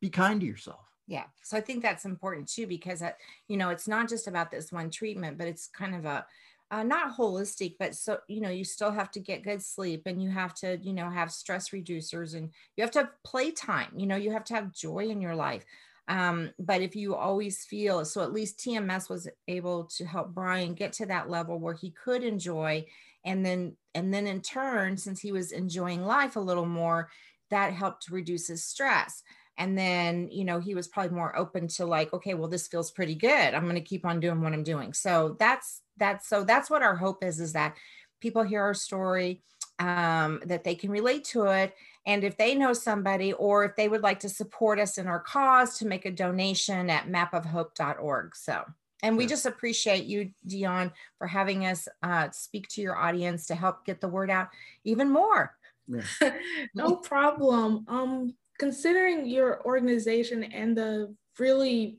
be 0.01 0.11
kind 0.11 0.41
to 0.41 0.47
yourself. 0.47 0.89
Yeah. 1.09 1.25
So 1.43 1.57
i 1.57 1.61
think 1.61 1.83
that's 1.83 2.05
important 2.05 2.49
too 2.49 2.69
because 2.69 3.03
uh, 3.03 3.13
you 3.49 3.57
know 3.57 3.71
it's 3.71 3.89
not 3.89 4.09
just 4.09 4.29
about 4.29 4.53
this 4.53 4.71
one 4.71 4.91
treatment 4.91 5.39
but 5.39 5.49
it's 5.49 5.67
kind 5.67 5.95
of 5.97 6.05
a 6.05 6.25
uh, 6.71 6.83
not 6.83 7.17
holistic, 7.17 7.77
but 7.79 7.95
so, 7.95 8.19
you 8.29 8.41
know, 8.41 8.51
you 8.51 8.65
still 8.65 8.91
have 8.91 9.11
to 9.13 9.21
get 9.21 9.45
good 9.45 9.63
sleep 9.63 10.03
and 10.07 10.23
you 10.23 10.31
have 10.31 10.55
to, 10.55 10.79
you 10.83 10.93
know, 10.93 11.09
have 11.11 11.33
stress 11.33 11.71
reducers 11.71 12.35
and 12.35 12.51
you 12.77 12.83
have 12.83 12.91
to 12.91 13.01
have 13.01 13.11
playtime, 13.25 13.93
you 13.97 14.07
know, 14.07 14.17
you 14.17 14.31
have 14.33 14.45
to 14.45 14.55
have 14.55 14.73
joy 14.73 15.07
in 15.09 15.21
your 15.21 15.35
life. 15.35 15.65
Um, 16.09 16.51
but 16.59 16.81
if 16.81 16.97
you 16.97 17.15
always 17.15 17.65
feel 17.65 18.05
so, 18.05 18.23
at 18.23 18.33
least 18.33 18.59
TMS 18.59 19.11
was 19.11 19.29
able 19.47 19.85
to 19.97 20.07
help 20.07 20.35
Brian 20.35 20.75
get 20.75 20.93
to 20.95 21.07
that 21.07 21.29
level 21.31 21.59
where 21.59 21.75
he 21.75 21.91
could 21.91 22.23
enjoy. 22.23 22.87
And 23.25 23.45
then, 23.45 23.77
and 23.95 24.13
then 24.13 24.27
in 24.27 24.41
turn, 24.41 24.97
since 24.97 25.21
he 25.21 25.33
was 25.33 25.53
enjoying 25.53 26.03
life 26.05 26.37
a 26.37 26.41
little 26.41 26.67
more, 26.67 27.11
that 27.51 27.73
helped 27.73 28.11
reduce 28.11 28.49
his 28.49 28.65
stress 28.65 29.23
and 29.59 29.77
then 29.77 30.29
you 30.31 30.45
know 30.45 30.61
he 30.61 30.75
was 30.75 30.89
probably 30.89 31.15
more 31.15 31.37
open 31.37 31.69
to 31.69 31.85
like 31.85 32.13
okay 32.13 32.35
well 32.35 32.49
this 32.49 32.69
feels 32.69 32.91
pretty 32.91 33.15
good 33.15 33.55
i'm 33.55 33.65
going 33.65 33.75
to 33.75 33.81
keep 33.81 34.07
on 34.07 34.21
doing 34.21 34.41
what 34.41 34.55
i'm 34.55 34.63
doing 34.63 34.93
so 34.93 35.37
that's 35.39 35.83
that's 35.99 36.29
so 36.29 36.45
that's 36.45 36.71
what 36.71 36.83
our 36.83 36.97
hope 36.97 37.23
is 37.23 37.41
is 37.41 37.53
that 37.53 37.77
people 38.21 38.43
hear 38.43 38.63
our 38.63 38.75
story 38.75 39.43
um, 39.81 40.41
that 40.47 40.65
they 40.65 40.75
can 40.75 40.91
relate 40.91 41.25
to 41.25 41.45
it 41.45 41.75
and 42.07 42.25
if 42.25 42.37
they 42.37 42.55
know 42.55 42.73
somebody 42.73 43.33
or 43.35 43.65
if 43.65 43.77
they 43.77 43.89
would 43.89 44.03
like 44.03 44.21
to 44.21 44.29
support 44.29 44.79
us 44.81 44.99
in 44.99 45.07
our 45.07 45.21
cause 45.21 45.79
to 45.79 45.87
make 45.87 46.05
a 46.05 46.11
donation 46.11 46.89
at 46.91 47.07
mapofhope.org 47.07 48.35
so 48.35 48.65
And 49.03 49.17
we 49.17 49.27
just 49.27 49.47
appreciate 49.47 50.07
you, 50.07 50.31
Dion, 50.45 50.93
for 51.19 51.29
having 51.29 51.65
us 51.67 51.87
uh, 52.03 52.31
speak 52.33 52.67
to 52.71 52.81
your 52.81 52.97
audience 52.97 53.47
to 53.47 53.55
help 53.55 53.85
get 53.85 54.01
the 54.01 54.09
word 54.09 54.31
out 54.31 54.49
even 54.83 55.11
more. 55.11 55.55
Yeah. 55.87 56.03
no 56.75 56.97
problem. 56.97 57.85
Um, 57.87 58.35
considering 58.59 59.27
your 59.27 59.65
organization 59.65 60.45
and 60.45 60.77
the 60.77 61.15
really 61.39 61.99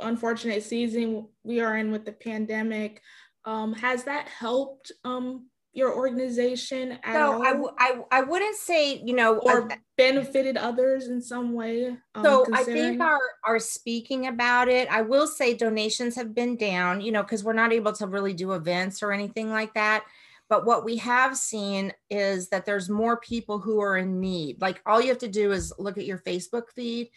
unfortunate 0.00 0.62
season 0.62 1.26
we 1.42 1.60
are 1.60 1.76
in 1.76 1.90
with 1.90 2.04
the 2.04 2.12
pandemic, 2.12 3.00
um, 3.44 3.72
has 3.72 4.04
that 4.04 4.28
helped 4.28 4.92
um, 5.04 5.46
your 5.72 5.94
organization 5.94 6.98
at 7.04 7.14
so 7.14 7.32
all? 7.32 7.74
I, 7.78 7.94
I, 8.10 8.18
I 8.18 8.22
wouldn't 8.22 8.56
say, 8.56 9.02
you 9.04 9.14
know, 9.14 9.38
or 9.38 9.68
benefited 9.96 10.56
others 10.56 11.08
in 11.08 11.20
some 11.20 11.52
way. 11.52 11.96
Um, 12.14 12.24
so 12.24 12.46
I 12.52 12.64
think 12.64 13.00
our, 13.00 13.20
our 13.44 13.58
speaking 13.58 14.26
about 14.26 14.68
it, 14.68 14.88
I 14.90 15.02
will 15.02 15.26
say 15.26 15.54
donations 15.54 16.16
have 16.16 16.34
been 16.34 16.56
down, 16.56 17.00
you 17.00 17.12
know, 17.12 17.22
because 17.22 17.44
we're 17.44 17.52
not 17.52 17.72
able 17.72 17.92
to 17.92 18.06
really 18.06 18.32
do 18.32 18.52
events 18.52 19.02
or 19.02 19.12
anything 19.12 19.50
like 19.50 19.74
that. 19.74 20.04
But 20.48 20.64
what 20.64 20.84
we 20.84 20.96
have 20.98 21.36
seen 21.36 21.92
is 22.08 22.48
that 22.50 22.66
there's 22.66 22.88
more 22.88 23.18
people 23.18 23.58
who 23.58 23.80
are 23.80 23.96
in 23.96 24.20
need. 24.20 24.60
Like 24.60 24.80
all 24.86 25.00
you 25.00 25.08
have 25.08 25.18
to 25.18 25.28
do 25.28 25.52
is 25.52 25.72
look 25.78 25.98
at 25.98 26.06
your 26.06 26.18
Facebook 26.18 26.70
feed. 26.74 27.10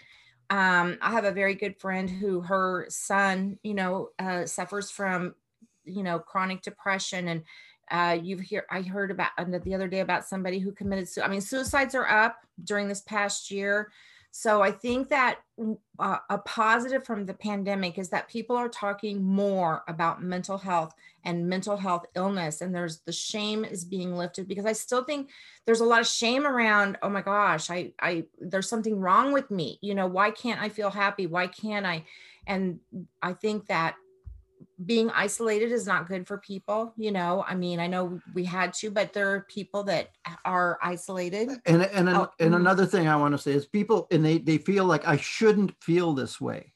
Um, 0.50 0.98
I 1.02 1.12
have 1.12 1.26
a 1.26 1.32
very 1.32 1.54
good 1.54 1.80
friend 1.80 2.10
who 2.10 2.42
her 2.42 2.88
son, 2.90 3.60
you 3.62 3.76
know, 3.76 4.10
uh, 4.18 4.46
suffers 4.46 4.90
from, 4.90 5.36
you 5.86 6.02
know, 6.02 6.18
chronic 6.18 6.64
depression 6.64 7.28
and 7.28 7.44
uh, 7.92 8.18
you've 8.22 8.40
hear 8.42 8.66
I 8.70 8.82
heard 8.82 9.12
about 9.12 9.32
the 9.38 9.74
other 9.74 9.88
day 9.88 10.02
about 10.02 10.26
somebody 10.26 10.60
who 10.60 10.72
committed 10.72 11.08
suicide. 11.08 11.28
I 11.28 11.32
mean, 11.32 11.42
suicides 11.42 11.96
are 11.96 12.08
up 12.08 12.38
during 12.64 12.88
this 12.88 13.02
past 13.02 13.50
year. 13.50 13.92
So 14.32 14.62
I 14.62 14.72
think 14.72 15.10
that 15.10 15.40
uh, 15.98 16.18
a 16.30 16.38
positive 16.38 17.04
from 17.04 17.26
the 17.26 17.34
pandemic 17.34 17.98
is 17.98 18.10
that 18.10 18.30
people 18.30 18.56
are 18.56 18.70
talking 18.70 19.24
more 19.24 19.84
about 19.88 20.22
mental 20.22 20.58
health 20.58 20.94
and 21.26 21.50
mental 21.50 21.76
health 21.76 22.06
illness, 22.16 22.62
and 22.62 22.74
there's 22.74 23.00
the 23.00 23.12
shame 23.12 23.66
is 23.66 23.84
being 23.84 24.16
lifted 24.16 24.48
because 24.48 24.66
I 24.66 24.74
still 24.74 25.04
think 25.04 25.30
there's 25.66 25.82
a 25.82 25.86
lot 25.86 26.00
of 26.00 26.08
shame 26.08 26.46
around. 26.46 26.98
Oh 27.02 27.10
my 27.10 27.22
gosh, 27.22 27.70
I 27.70 27.92
I 28.00 28.26
there's 28.40 28.70
something 28.70 29.00
wrong 29.00 29.34
with 29.34 29.50
me. 29.50 29.80
You 29.82 29.96
know, 29.96 30.08
why 30.08 30.32
can't 30.32 30.62
I 30.62 30.70
feel 30.70 30.92
happy? 30.92 31.26
Why 31.26 31.48
can't 31.48 31.86
I? 31.86 32.06
And 32.46 32.80
I 33.22 33.34
think 33.34 33.68
that 33.68 33.96
being 34.86 35.10
isolated 35.12 35.72
is 35.72 35.86
not 35.86 36.08
good 36.08 36.28
for 36.28 36.38
people 36.38 36.94
you 36.98 37.12
know? 37.12 37.44
I 37.48 37.56
mean 37.56 37.80
i 37.80 37.88
know 37.88 38.20
we 38.34 38.44
had 38.44 38.74
to 38.76 38.92
but 38.92 39.14
there 39.14 39.34
are 39.34 39.42
people 39.50 39.84
that 39.84 40.10
are 40.46 40.80
isolated. 40.82 41.50
And 41.66 41.84
and, 41.84 42.10
oh, 42.10 42.30
and 42.40 42.54
mm. 42.54 42.58
another 42.58 42.86
thing 42.86 43.08
i 43.08 43.16
want 43.16 43.34
to 43.34 43.38
say 43.38 43.52
is 43.52 43.66
people 43.66 44.08
and 44.12 44.24
they 44.24 44.38
they 44.38 44.58
feel 44.58 44.86
like 44.86 45.08
i 45.08 45.18
shouldn't 45.18 45.74
feel 45.82 46.14
this 46.14 46.40
way. 46.40 46.74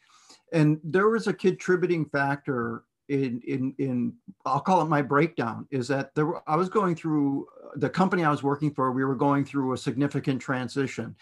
And 0.52 0.80
there 0.84 1.10
was 1.10 1.28
a 1.28 1.34
contributing 1.34 2.06
factor 2.06 2.84
in 3.10 3.42
in 3.46 3.76
in 3.80 4.13
i'll 4.46 4.62
call 4.62 4.82
it 4.82 4.86
my 4.86 5.02
breakdown 5.02 5.68
is 5.72 5.89
that 5.89 6.16
there 6.16 6.50
i 6.50 6.56
was 6.56 6.70
going 6.70 6.96
through 6.96 7.46
the 7.76 7.89
company 7.89 8.24
i 8.24 8.32
was 8.32 8.44
working 8.44 8.74
for 8.74 8.92
we 8.94 9.04
were 9.04 9.16
going 9.16 9.44
through 9.44 9.74
a 9.74 9.78
significant 9.78 10.42
transition. 10.42 11.16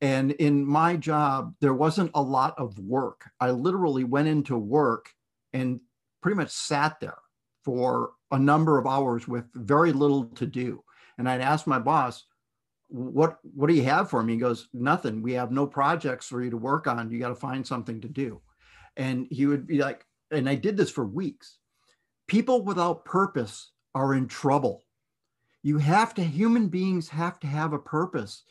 And 0.00 0.32
in 0.32 0.64
my 0.64 0.96
job 0.96 1.54
there 1.60 1.74
wasn't 1.74 2.10
a 2.14 2.22
lot 2.22 2.54
of 2.58 2.78
work. 2.78 3.30
I 3.40 3.50
literally 3.50 4.04
went 4.04 4.28
into 4.28 4.56
work 4.58 5.10
and 5.52 5.80
pretty 6.26 6.38
much 6.38 6.50
sat 6.50 6.98
there 6.98 7.18
for 7.64 8.10
a 8.32 8.38
number 8.38 8.78
of 8.78 8.86
hours 8.88 9.28
with 9.28 9.44
very 9.54 9.92
little 9.92 10.24
to 10.24 10.44
do. 10.44 10.82
And 11.18 11.28
I'd 11.28 11.40
ask 11.40 11.68
my 11.68 11.78
boss, 11.78 12.24
what 12.88 13.38
what 13.54 13.68
do 13.68 13.74
you 13.74 13.84
have 13.84 14.10
for 14.10 14.24
me? 14.24 14.32
He 14.32 14.40
goes, 14.40 14.68
nothing. 14.74 15.22
We 15.22 15.34
have 15.34 15.52
no 15.52 15.68
projects 15.68 16.26
for 16.26 16.42
you 16.42 16.50
to 16.50 16.56
work 16.56 16.88
on. 16.88 17.12
You 17.12 17.20
got 17.20 17.28
to 17.28 17.36
find 17.36 17.64
something 17.64 18.00
to 18.00 18.08
do. 18.08 18.40
And 18.96 19.28
he 19.30 19.46
would 19.46 19.68
be 19.68 19.78
like, 19.78 20.04
and 20.32 20.48
I 20.48 20.56
did 20.56 20.76
this 20.76 20.90
for 20.90 21.06
weeks. 21.06 21.58
People 22.26 22.64
without 22.64 23.04
purpose 23.04 23.70
are 23.94 24.14
in 24.14 24.26
trouble. 24.26 24.82
You 25.62 25.78
have 25.78 26.12
to, 26.14 26.24
human 26.24 26.66
beings 26.66 27.08
have 27.08 27.38
to 27.38 27.46
have 27.46 27.72
a 27.72 27.78
purpose 27.78 28.42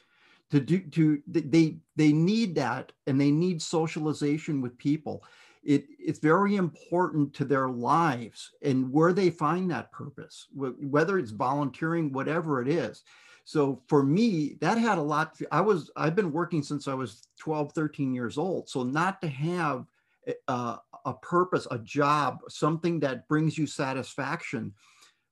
to 0.51 0.61
do 0.61 0.79
to 0.91 1.21
they 1.27 1.79
they 1.97 2.13
need 2.13 2.55
that 2.55 2.93
and 3.05 3.19
they 3.19 3.31
need 3.31 3.61
socialization 3.61 4.61
with 4.61 4.77
people 4.77 5.25
it, 5.65 5.85
it's 5.99 6.19
very 6.19 6.55
important 6.55 7.33
to 7.33 7.45
their 7.45 7.69
lives 7.69 8.51
and 8.61 8.91
where 8.91 9.13
they 9.13 9.31
find 9.31 9.69
that 9.71 9.91
purpose, 9.91 10.47
whether 10.53 11.17
it's 11.17 11.31
volunteering, 11.31 12.13
whatever 12.13 12.61
it 12.61 12.67
is. 12.67 13.03
So 13.45 13.81
for 13.87 14.03
me, 14.03 14.57
that 14.61 14.77
had 14.77 14.97
a 14.97 15.03
lot. 15.03 15.39
I 15.51 15.61
was, 15.61 15.91
I've 15.95 16.15
been 16.15 16.31
working 16.31 16.63
since 16.63 16.87
I 16.87 16.93
was 16.93 17.27
12, 17.39 17.73
13 17.73 18.13
years 18.13 18.37
old. 18.37 18.69
So 18.69 18.83
not 18.83 19.21
to 19.21 19.27
have 19.27 19.85
eh, 20.27 20.33
a, 20.47 20.77
a 21.05 21.13
purpose, 21.13 21.67
a 21.69 21.79
job, 21.79 22.39
something 22.47 22.99
that 23.01 23.27
brings 23.27 23.57
you 23.57 23.67
satisfaction 23.67 24.73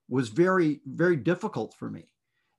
was 0.09 0.29
very, 0.29 0.81
very 0.85 1.15
difficult 1.15 1.75
for 1.75 1.89
me. 1.89 2.05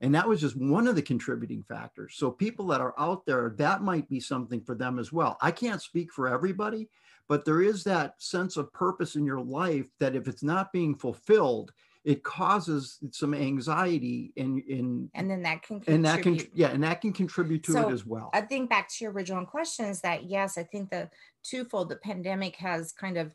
And 0.01 0.15
that 0.15 0.29
was 0.29 0.41
just 0.41 0.57
one 0.57 0.87
of 0.87 0.97
the 0.97 1.03
contributing 1.03 1.63
factors. 1.63 2.15
So 2.17 2.31
people 2.31 2.67
that 2.69 2.81
are 2.81 2.95
out 2.99 3.25
there, 3.27 3.55
that 3.59 3.83
might 3.83 4.09
be 4.09 4.21
something 4.21 4.61
for 4.61 4.75
them 4.75 4.99
as 4.99 5.13
well. 5.13 5.39
I 5.41 5.51
can't 5.51 5.81
speak 5.81 6.13
for 6.13 6.29
everybody, 6.29 6.89
but 7.29 7.45
there 7.45 7.63
is 7.63 7.85
that 7.85 8.15
sense 8.19 8.57
of 8.57 8.73
purpose 8.73 9.17
in 9.17 9.25
your 9.25 9.41
life 9.41 9.87
that 10.01 10.15
if 10.15 10.29
it's 10.29 10.43
not 10.43 10.73
being 10.73 10.95
fulfilled 10.95 11.73
it 12.05 12.23
causes 12.23 12.99
some 13.13 13.33
anxiety 13.35 14.33
and 14.37 14.63
in 14.69 15.11
and 15.15 15.31
then 15.31 15.43
that 15.43 15.63
can 15.63 15.81
contribute. 15.81 15.95
and 15.95 16.05
that 16.05 16.23
can 16.23 16.39
yeah 16.55 16.69
and 16.69 16.85
that 16.85 17.01
can 17.01 17.13
contribute 17.13 17.63
to 17.63 17.73
so 17.73 17.89
it 17.89 17.93
as 17.93 18.05
well 18.05 18.31
i 18.35 18.41
think 18.41 18.69
back 18.69 18.89
to 18.89 19.05
your 19.05 19.13
original 19.13 19.45
question 19.45 19.87
is 19.87 20.01
that 20.01 20.25
yes 20.25 20.59
i 20.59 20.63
think 20.63 20.91
the 20.91 21.09
twofold 21.43 21.89
the 21.89 21.97
pandemic 21.97 22.57
has 22.57 22.93
kind 22.93 23.17
of 23.17 23.35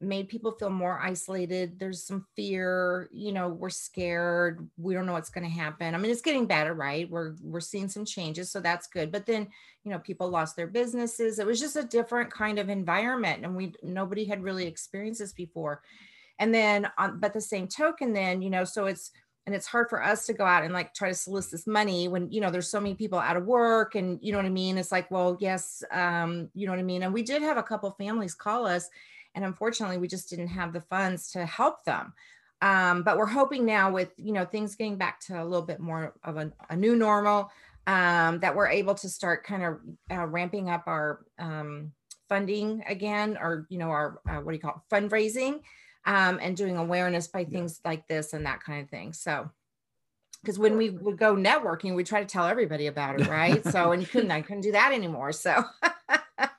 made 0.00 0.28
people 0.28 0.52
feel 0.52 0.70
more 0.70 1.00
isolated. 1.00 1.78
There's 1.78 2.02
some 2.02 2.26
fear, 2.36 3.08
you 3.12 3.32
know, 3.32 3.48
we're 3.48 3.70
scared. 3.70 4.68
We 4.76 4.94
don't 4.94 5.06
know 5.06 5.12
what's 5.12 5.30
going 5.30 5.44
to 5.44 5.50
happen. 5.50 5.94
I 5.94 5.98
mean, 5.98 6.10
it's 6.10 6.20
getting 6.20 6.46
better, 6.46 6.74
right? 6.74 7.08
We're 7.08 7.34
we're 7.42 7.60
seeing 7.60 7.88
some 7.88 8.04
changes, 8.04 8.50
so 8.50 8.60
that's 8.60 8.86
good. 8.86 9.10
But 9.10 9.26
then, 9.26 9.48
you 9.84 9.90
know, 9.90 9.98
people 9.98 10.28
lost 10.28 10.56
their 10.56 10.66
businesses. 10.66 11.38
It 11.38 11.46
was 11.46 11.60
just 11.60 11.76
a 11.76 11.84
different 11.84 12.30
kind 12.30 12.58
of 12.58 12.68
environment 12.68 13.44
and 13.44 13.56
we 13.56 13.74
nobody 13.82 14.24
had 14.24 14.42
really 14.42 14.66
experienced 14.66 15.20
this 15.20 15.32
before. 15.32 15.82
And 16.38 16.52
then 16.52 16.88
on 16.98 17.20
but 17.20 17.32
the 17.32 17.40
same 17.40 17.68
token 17.68 18.12
then, 18.12 18.42
you 18.42 18.50
know, 18.50 18.64
so 18.64 18.86
it's 18.86 19.10
and 19.46 19.54
it's 19.54 19.66
hard 19.66 19.90
for 19.90 20.02
us 20.02 20.26
to 20.26 20.32
go 20.32 20.44
out 20.44 20.64
and 20.64 20.72
like 20.72 20.94
try 20.94 21.08
to 21.08 21.14
solicit 21.14 21.52
this 21.52 21.66
money 21.66 22.08
when 22.08 22.30
you 22.30 22.40
know 22.40 22.50
there's 22.50 22.70
so 22.70 22.80
many 22.80 22.94
people 22.94 23.18
out 23.18 23.36
of 23.36 23.44
work 23.44 23.94
and 23.94 24.18
you 24.22 24.32
know 24.32 24.38
what 24.38 24.46
i 24.46 24.50
mean 24.50 24.78
it's 24.78 24.92
like 24.92 25.10
well 25.10 25.36
yes 25.40 25.82
um 25.90 26.48
you 26.54 26.66
know 26.66 26.72
what 26.72 26.78
i 26.78 26.82
mean 26.82 27.02
and 27.02 27.12
we 27.12 27.22
did 27.22 27.42
have 27.42 27.58
a 27.58 27.62
couple 27.62 27.90
families 27.92 28.34
call 28.34 28.66
us 28.66 28.88
and 29.34 29.44
unfortunately 29.44 29.98
we 29.98 30.08
just 30.08 30.30
didn't 30.30 30.48
have 30.48 30.72
the 30.72 30.80
funds 30.80 31.30
to 31.32 31.46
help 31.46 31.84
them. 31.84 32.12
Um, 32.62 33.02
but 33.02 33.18
we're 33.18 33.26
hoping 33.26 33.66
now 33.66 33.90
with 33.90 34.10
you 34.16 34.32
know 34.32 34.44
things 34.44 34.74
getting 34.74 34.96
back 34.96 35.20
to 35.26 35.42
a 35.42 35.44
little 35.44 35.66
bit 35.66 35.80
more 35.80 36.14
of 36.24 36.36
a, 36.36 36.52
a 36.70 36.76
new 36.76 36.96
normal 36.96 37.50
um, 37.86 38.40
that 38.40 38.54
we're 38.54 38.68
able 38.68 38.94
to 38.94 39.08
start 39.08 39.44
kind 39.44 39.62
of 39.62 39.80
uh, 40.10 40.26
ramping 40.26 40.70
up 40.70 40.84
our 40.86 41.26
um, 41.38 41.92
funding 42.28 42.82
again 42.88 43.36
or 43.40 43.66
you 43.68 43.78
know 43.78 43.90
our 43.90 44.20
uh, 44.28 44.36
what 44.36 44.52
do 44.52 44.56
you 44.56 44.62
call 44.62 44.82
it? 44.90 44.94
Fundraising 44.94 45.60
um, 46.06 46.38
and 46.40 46.56
doing 46.56 46.76
awareness 46.76 47.26
by 47.26 47.44
things 47.44 47.80
yeah. 47.84 47.90
like 47.90 48.08
this 48.08 48.32
and 48.32 48.46
that 48.46 48.62
kind 48.62 48.82
of 48.82 48.88
thing. 48.88 49.12
So 49.12 49.50
because 50.42 50.58
when 50.58 50.76
we 50.76 50.90
would 50.90 51.16
go 51.16 51.34
networking 51.34 51.94
we 51.94 52.04
try 52.04 52.20
to 52.20 52.26
tell 52.26 52.46
everybody 52.46 52.86
about 52.86 53.20
it 53.20 53.26
right? 53.28 53.64
So 53.66 53.92
and 53.92 54.00
you 54.00 54.08
couldn't 54.08 54.30
i 54.30 54.42
couldn't 54.42 54.62
do 54.62 54.72
that 54.72 54.92
anymore 54.92 55.32
so 55.32 55.64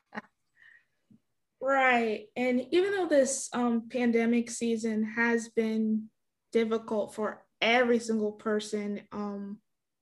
Right. 1.66 2.28
And 2.36 2.68
even 2.70 2.92
though 2.92 3.08
this 3.08 3.50
um, 3.52 3.90
pandemic 3.90 4.52
season 4.52 5.04
has 5.04 5.50
been 5.50 6.10
difficult 6.52 7.16
for 7.16 7.44
every 7.60 7.98
single 7.98 8.34
person 8.34 9.02
um, 9.12 9.58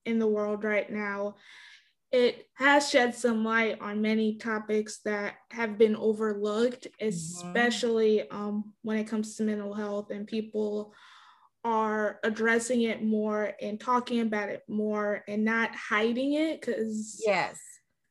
in 0.06 0.19
the 0.19 0.28
world 0.28 0.65
right 0.65 0.91
now, 0.91 1.36
it 2.12 2.47
has 2.56 2.89
shed 2.89 3.15
some 3.15 3.45
light 3.45 3.80
on 3.80 4.02
many 4.02 4.36
topics 4.36 4.99
that 5.06 5.36
have 5.52 5.78
been 5.78 5.95
overlooked, 5.95 6.88
mm-hmm. 7.02 7.08
especially 7.08 8.17
mm-hmm. 8.17 8.38
um, 8.38 8.73
when 8.82 8.97
it 8.97 9.08
comes 9.08 9.38
to 9.38 9.43
mental 9.43 9.73
health, 9.73 10.12
and 10.12 10.28
people 10.28 10.93
are 11.63 12.19
addressing 12.26 12.82
it 12.82 13.02
more 13.02 13.54
and 13.62 13.80
talking 13.80 14.19
about 14.19 14.49
it 14.49 14.63
more 14.67 15.23
and 15.30 15.45
not 15.45 15.73
hiding 15.73 16.34
it 16.34 16.60
because 16.60 17.23
yes 17.26 17.58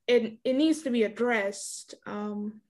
it, 0.09 0.39
it 0.43 0.55
needs 0.55 0.81
to 0.81 0.91
be 0.91 1.03
addressed 1.03 1.95
um, 2.07 2.63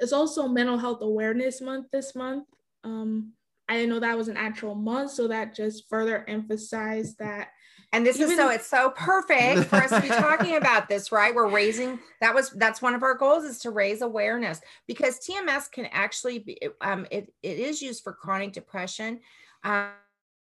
it's 0.00 0.12
also 0.12 0.48
Mental 0.48 0.78
Health 0.78 1.02
Awareness 1.02 1.60
Month 1.60 1.86
this 1.92 2.14
month. 2.14 2.46
Um, 2.82 3.32
I 3.68 3.74
didn't 3.74 3.90
know 3.90 4.00
that 4.00 4.16
was 4.16 4.28
an 4.28 4.36
actual 4.36 4.74
month, 4.74 5.12
so 5.12 5.28
that 5.28 5.54
just 5.54 5.88
further 5.88 6.24
emphasized 6.28 7.18
that. 7.18 7.48
And 7.92 8.04
this 8.04 8.18
is 8.18 8.34
so 8.34 8.50
it's 8.50 8.66
so 8.66 8.90
perfect 8.90 9.68
for 9.68 9.76
us 9.76 9.90
to 9.90 10.00
be 10.00 10.08
talking 10.08 10.56
about 10.56 10.88
this, 10.88 11.12
right? 11.12 11.34
We're 11.34 11.48
raising 11.48 12.00
that 12.20 12.34
was 12.34 12.50
that's 12.50 12.82
one 12.82 12.94
of 12.94 13.04
our 13.04 13.14
goals 13.14 13.44
is 13.44 13.60
to 13.60 13.70
raise 13.70 14.02
awareness 14.02 14.60
because 14.88 15.20
TMS 15.20 15.70
can 15.70 15.86
actually 15.92 16.40
be 16.40 16.58
um, 16.80 17.06
it, 17.12 17.32
it 17.42 17.58
is 17.58 17.80
used 17.80 18.02
for 18.02 18.12
chronic 18.12 18.52
depression, 18.52 19.20
um, 19.62 19.90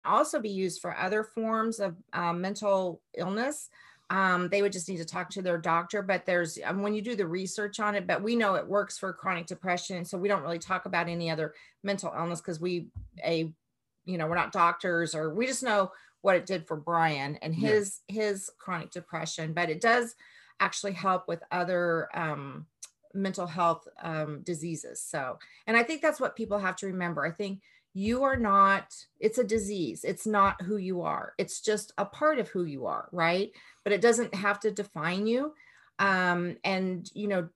also 0.03 0.41
be 0.41 0.49
used 0.49 0.81
for 0.81 0.95
other 0.97 1.23
forms 1.23 1.79
of 1.79 1.95
um, 2.11 2.41
mental 2.41 3.01
illness 3.17 3.69
um, 4.09 4.47
they 4.49 4.61
would 4.61 4.71
just 4.71 4.87
need 4.87 4.97
to 4.97 5.05
talk 5.05 5.29
to 5.31 5.41
their 5.41 5.57
doctor. 5.57 6.01
But 6.01 6.25
there's 6.25 6.57
um, 6.63 6.81
when 6.81 6.93
you 6.93 7.01
do 7.01 7.15
the 7.15 7.27
research 7.27 7.79
on 7.79 7.95
it, 7.95 8.07
but 8.07 8.23
we 8.23 8.35
know 8.35 8.55
it 8.55 8.67
works 8.67 8.97
for 8.97 9.11
chronic 9.13 9.47
depression. 9.47 10.05
So 10.05 10.17
we 10.17 10.27
don't 10.27 10.43
really 10.43 10.59
talk 10.59 10.85
about 10.85 11.09
any 11.09 11.29
other 11.29 11.53
mental 11.83 12.13
illness 12.17 12.41
because 12.41 12.59
we 12.59 12.87
a 13.23 13.51
you 14.05 14.17
know 14.17 14.27
we're 14.27 14.35
not 14.35 14.53
doctors 14.53 15.13
or 15.13 15.33
we 15.33 15.45
just 15.45 15.63
know 15.63 15.91
what 16.21 16.35
it 16.35 16.45
did 16.45 16.67
for 16.67 16.77
Brian 16.77 17.35
and 17.41 17.53
his 17.53 17.99
yeah. 18.07 18.21
his 18.21 18.49
chronic 18.57 18.91
depression. 18.91 19.53
But 19.53 19.69
it 19.69 19.81
does 19.81 20.15
actually 20.59 20.93
help 20.93 21.27
with 21.27 21.43
other 21.51 22.09
um, 22.13 22.65
mental 23.13 23.45
health 23.45 23.87
um, 24.01 24.41
diseases. 24.43 25.01
So, 25.01 25.37
and 25.67 25.75
I 25.75 25.83
think 25.83 26.01
that's 26.01 26.19
what 26.19 26.35
people 26.35 26.59
have 26.59 26.75
to 26.77 26.87
remember. 26.87 27.25
I 27.25 27.31
think 27.31 27.61
you 27.93 28.23
are 28.23 28.37
not 28.37 28.93
it's 29.19 29.39
a 29.39 29.43
disease. 29.43 30.03
It's 30.03 30.27
not 30.27 30.61
who 30.61 30.77
you 30.77 31.01
are. 31.01 31.33
It's 31.37 31.61
just 31.61 31.93
a 31.97 32.05
part 32.05 32.39
of 32.39 32.49
who 32.49 32.63
you 32.63 32.85
are 32.85 33.09
right? 33.11 33.51
But 33.83 33.93
it 33.93 34.01
doesn't 34.01 34.35
have 34.35 34.59
to 34.61 34.71
define 34.71 35.27
you. 35.27 35.53
Um 35.99 36.57
and 36.63 37.09
you 37.13 37.27
know 37.27 37.49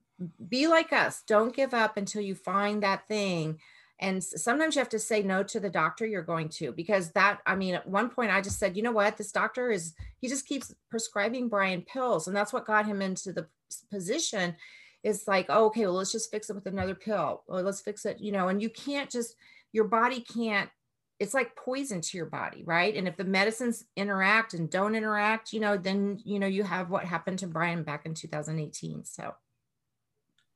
be 0.48 0.66
like 0.66 0.92
us. 0.92 1.22
Don't 1.26 1.54
give 1.54 1.74
up 1.74 1.96
until 1.96 2.22
you 2.22 2.34
find 2.34 2.82
that 2.82 3.06
thing. 3.08 3.58
And 4.00 4.22
sometimes 4.22 4.74
you 4.74 4.80
have 4.80 4.88
to 4.90 4.98
say 4.98 5.22
no 5.22 5.44
to 5.44 5.60
the 5.60 5.70
doctor 5.70 6.04
you're 6.04 6.22
going 6.22 6.48
to 6.48 6.72
because 6.72 7.12
that 7.12 7.38
i 7.46 7.54
mean 7.54 7.74
at 7.74 7.88
one 7.88 8.08
point 8.08 8.32
i 8.32 8.40
just 8.40 8.58
said 8.58 8.76
you 8.76 8.82
know 8.82 8.90
what? 8.90 9.16
This 9.16 9.30
doctor 9.30 9.70
is 9.70 9.94
he 10.20 10.28
just 10.28 10.46
keeps 10.46 10.74
prescribing 10.90 11.48
brian 11.48 11.82
pills. 11.82 12.26
And 12.26 12.36
that's 12.36 12.52
what 12.52 12.66
got 12.66 12.86
him 12.86 13.00
into 13.00 13.32
the 13.32 13.46
position. 13.90 14.56
Is 15.04 15.28
like 15.28 15.46
oh, 15.48 15.66
okay 15.66 15.82
well 15.86 15.94
let's 15.94 16.12
just 16.12 16.32
fix 16.32 16.50
it 16.50 16.54
with 16.54 16.66
another 16.66 16.96
pill. 16.96 17.42
Or 17.46 17.62
let's 17.62 17.80
fix 17.80 18.04
it 18.04 18.20
you 18.20 18.32
know 18.32 18.48
and 18.48 18.60
you 18.60 18.70
can't 18.70 19.10
just 19.10 19.36
your 19.72 19.84
body 19.84 20.20
can't 20.20 20.70
it's 21.18 21.34
like 21.34 21.54
poison 21.54 22.00
to 22.00 22.16
your 22.16 22.26
body 22.26 22.62
right? 22.64 22.96
And 22.96 23.06
if 23.06 23.16
the 23.16 23.24
medicines 23.24 23.84
interact 23.96 24.54
and 24.54 24.70
don't 24.70 24.94
interact 24.94 25.52
you 25.52 25.60
know 25.60 25.76
then 25.76 26.18
you 26.24 26.38
know 26.38 26.46
you 26.46 26.64
have 26.64 26.90
what 26.90 27.04
happened 27.04 27.38
to 27.40 27.46
brian 27.46 27.82
back 27.82 28.06
in 28.06 28.14
2018 28.14 29.04
so. 29.04 29.34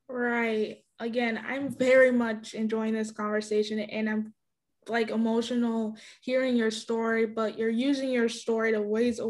Right. 0.09 0.79
Again 0.99 1.45
i'm 1.47 1.69
very 1.69 2.11
much 2.11 2.55
enjoying 2.55 2.95
this 2.95 3.11
conversation 3.11 3.81
and 3.81 4.09
i'm 4.09 4.35
like 4.89 5.11
emotional 5.11 5.97
hearing 6.23 6.57
your 6.57 6.71
story 6.71 7.27
but 7.27 7.59
you're 7.59 7.69
using 7.69 8.09
your 8.11 8.29
story 8.29 8.73
to 8.73 8.81
raise 8.81 9.21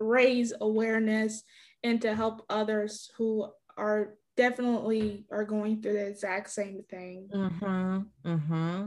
raise 0.00 0.52
awareness 0.60 1.42
and 1.82 2.00
to 2.02 2.14
help 2.14 2.44
others 2.48 3.10
who 3.16 3.48
are 3.76 4.14
definitely 4.36 5.24
are 5.30 5.44
going 5.44 5.80
through 5.80 5.94
the 5.94 6.06
exact 6.06 6.50
same 6.50 6.82
thing. 6.88 7.28
Mm-hmm, 7.32 7.98
mm-hmm. 8.26 8.86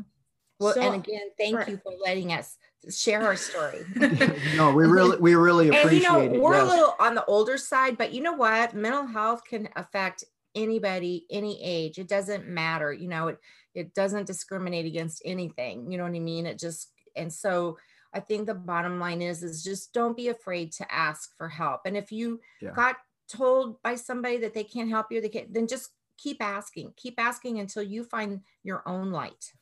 Well, 0.64 0.74
so, 0.74 0.82
and 0.82 0.96
again, 0.96 1.30
thank 1.38 1.58
right. 1.58 1.68
you 1.68 1.78
for 1.78 1.94
letting 2.04 2.32
us 2.32 2.58
share 2.90 3.24
our 3.24 3.36
story. 3.36 3.86
no, 4.56 4.74
we 4.74 4.86
really, 4.86 5.18
we 5.18 5.36
really 5.36 5.70
appreciate 5.70 6.06
and, 6.06 6.24
you 6.24 6.30
know, 6.30 6.36
it. 6.36 6.42
We're 6.42 6.54
yes. 6.56 6.64
a 6.64 6.66
little 6.66 6.96
on 7.00 7.16
the 7.16 7.26
older 7.26 7.58
side, 7.58 7.98
but 7.98 8.14
you 8.14 8.22
know 8.22 8.34
what? 8.34 8.74
Mental 8.74 9.06
health 9.06 9.44
can 9.44 9.70
affect 9.76 10.24
anybody, 10.56 11.26
any 11.30 11.62
age. 11.64 11.98
It 11.98 12.08
doesn't 12.08 12.48
matter. 12.48 12.94
You 12.94 13.08
know, 13.08 13.30
it 13.30 13.40
it 13.74 13.94
doesn't 13.94 14.28
discriminate 14.28 14.86
against 14.86 15.22
anything. 15.26 15.92
You 15.92 15.98
know 15.98 16.04
what 16.04 16.14
I 16.14 16.20
mean? 16.20 16.46
It 16.46 16.60
just 16.60 16.92
and 17.16 17.32
so 17.32 17.78
I 18.14 18.20
think 18.20 18.46
the 18.46 18.54
bottom 18.54 19.00
line 19.00 19.22
is 19.22 19.44
is 19.44 19.64
just 19.64 19.94
don't 19.94 20.16
be 20.16 20.28
afraid 20.28 20.72
to 20.74 20.94
ask 20.94 21.36
for 21.38 21.50
help. 21.50 21.82
And 21.86 21.98
if 21.98 22.12
you 22.12 22.40
yeah. 22.62 22.72
got 22.76 22.98
told 23.28 23.82
by 23.82 23.96
somebody 23.96 24.38
that 24.38 24.54
they 24.54 24.64
can't 24.64 24.90
help 24.90 25.08
you, 25.12 25.22
they 25.22 25.30
can't, 25.30 25.54
then 25.54 25.68
just 25.68 25.90
keep 26.18 26.42
asking. 26.42 26.94
Keep 26.96 27.16
asking 27.20 27.60
until 27.60 27.84
you 27.84 28.04
find 28.04 28.42
your 28.64 28.88
own 28.88 29.12
light. 29.12 29.54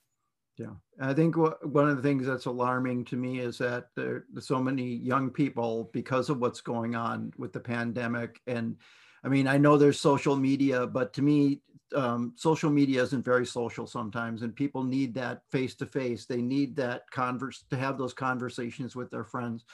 Yeah, 0.61 0.73
I 0.99 1.13
think 1.13 1.35
one 1.37 1.89
of 1.89 1.95
the 1.97 2.03
things 2.03 2.27
that's 2.27 2.45
alarming 2.45 3.05
to 3.05 3.15
me 3.15 3.39
is 3.39 3.57
that 3.57 3.87
there 3.95 4.25
so 4.39 4.59
many 4.59 4.83
young 4.83 5.31
people 5.31 5.89
because 5.91 6.29
of 6.29 6.39
what's 6.39 6.61
going 6.61 6.93
on 6.93 7.33
with 7.37 7.51
the 7.51 7.59
pandemic. 7.59 8.41
And 8.45 8.75
I 9.23 9.27
mean, 9.27 9.47
I 9.47 9.57
know 9.57 9.75
there's 9.75 9.99
social 9.99 10.35
media, 10.35 10.85
but 10.85 11.13
to 11.13 11.23
me, 11.23 11.61
um, 11.95 12.33
social 12.35 12.69
media 12.69 13.01
isn't 13.01 13.25
very 13.25 13.45
social 13.45 13.87
sometimes, 13.87 14.43
and 14.43 14.55
people 14.55 14.83
need 14.83 15.15
that 15.15 15.41
face 15.49 15.73
to 15.75 15.87
face. 15.87 16.25
They 16.25 16.41
need 16.43 16.75
that 16.75 17.09
converse 17.09 17.63
to 17.71 17.77
have 17.77 17.97
those 17.97 18.13
conversations 18.13 18.95
with 18.95 19.09
their 19.09 19.25
friends. 19.25 19.65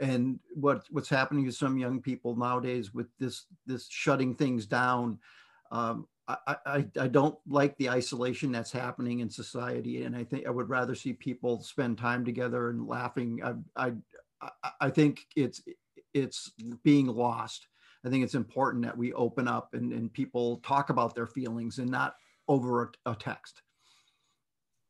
And 0.00 0.40
what 0.54 0.86
what's 0.90 1.08
happening 1.08 1.44
to 1.44 1.52
some 1.52 1.78
young 1.78 2.00
people 2.02 2.34
nowadays 2.34 2.92
with 2.92 3.06
this 3.20 3.46
this 3.64 3.86
shutting 3.88 4.34
things 4.34 4.66
down, 4.66 5.20
um, 5.70 6.08
I, 6.28 6.56
I, 6.66 6.86
I 7.00 7.08
don't 7.08 7.36
like 7.48 7.76
the 7.76 7.90
isolation 7.90 8.52
that's 8.52 8.70
happening 8.70 9.20
in 9.20 9.28
society, 9.28 10.04
and 10.04 10.14
I 10.16 10.24
think 10.24 10.46
I 10.46 10.50
would 10.50 10.68
rather 10.68 10.94
see 10.94 11.12
people 11.12 11.60
spend 11.62 11.98
time 11.98 12.24
together 12.24 12.70
and 12.70 12.86
laughing. 12.86 13.40
I, 13.76 13.92
I, 14.40 14.72
I 14.80 14.90
think 14.90 15.26
it's 15.36 15.62
it's 16.14 16.52
being 16.82 17.06
lost. 17.06 17.66
I 18.04 18.08
think 18.08 18.24
it's 18.24 18.34
important 18.34 18.84
that 18.84 18.96
we 18.96 19.12
open 19.12 19.48
up 19.48 19.74
and, 19.74 19.92
and 19.92 20.12
people 20.12 20.58
talk 20.58 20.90
about 20.90 21.14
their 21.14 21.26
feelings 21.26 21.78
and 21.78 21.90
not 21.90 22.16
over 22.48 22.92
a, 23.06 23.10
a 23.10 23.14
text. 23.14 23.62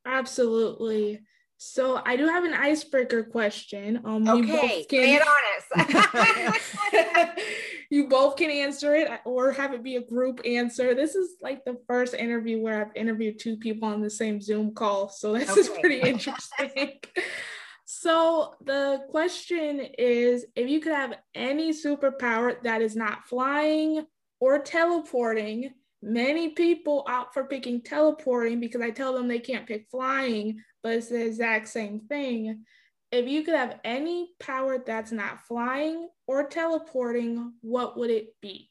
Absolutely. 0.07 1.21
So 1.65 2.03
I 2.05 2.17
do 2.17 2.27
have 2.27 2.45
an 2.45 2.55
icebreaker 2.55 3.23
question. 3.23 4.01
Um, 4.05 4.29
okay, 4.29 4.85
can... 4.85 5.01
lay 5.01 5.15
it 5.15 5.23
on 5.23 6.59
us. 6.59 7.29
you 7.91 8.09
both 8.09 8.35
can 8.35 8.51
answer 8.51 8.97
it 8.97 9.09
or 9.25 9.53
have 9.53 9.73
it 9.73 9.85
be 9.85 9.95
a 9.95 10.03
group 10.03 10.41
answer. 10.45 10.93
This 10.93 11.15
is 11.15 11.37
like 11.41 11.65
the 11.65 11.79
first 11.87 12.15
interview 12.15 12.61
where 12.61 12.85
I've 12.85 12.97
interviewed 12.97 13.39
two 13.39 13.57
people 13.57 13.89
on 13.89 14.03
the 14.03 14.11
same 14.11 14.41
Zoom 14.41 14.75
call. 14.75 15.09
So 15.09 15.35
this 15.35 15.51
okay. 15.51 15.61
is 15.61 15.69
pretty 15.69 16.01
interesting. 16.01 16.95
so 17.85 18.57
the 18.65 19.05
question 19.09 19.87
is 19.97 20.45
if 20.57 20.69
you 20.69 20.81
could 20.81 20.93
have 20.93 21.15
any 21.33 21.73
superpower 21.73 22.61
that 22.65 22.83
is 22.83 22.97
not 22.97 23.29
flying 23.29 24.05
or 24.41 24.59
teleporting, 24.59 25.71
many 26.03 26.51
people 26.51 27.05
opt 27.07 27.33
for 27.33 27.45
picking 27.45 27.81
teleporting 27.81 28.61
because 28.61 28.81
I 28.81 28.91
tell 28.91 29.15
them 29.15 29.29
they 29.29 29.39
can't 29.39 29.67
pick 29.67 29.87
flying, 29.91 30.61
but 30.83 30.95
it's 30.95 31.09
the 31.09 31.25
exact 31.25 31.69
same 31.69 32.01
thing. 32.01 32.65
If 33.13 33.29
you 33.29 33.45
could 33.45 33.55
have 33.55 33.79
any 33.85 34.31
power 34.41 34.83
that's 34.85 35.13
not 35.13 35.47
flying 35.47 36.09
or 36.27 36.49
teleporting, 36.49 37.53
what 37.61 37.97
would 37.99 38.11
it 38.11 38.35
be? 38.41 38.71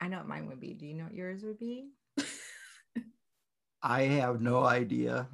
I 0.00 0.08
know 0.08 0.18
what 0.18 0.28
mine 0.28 0.46
would 0.48 0.60
be. 0.60 0.74
Do 0.74 0.86
you 0.86 0.94
know 0.94 1.04
what 1.04 1.14
yours 1.14 1.42
would 1.44 1.58
be? 1.58 1.90
I 3.82 4.02
have 4.02 4.40
no 4.40 4.64
idea. 4.64 5.28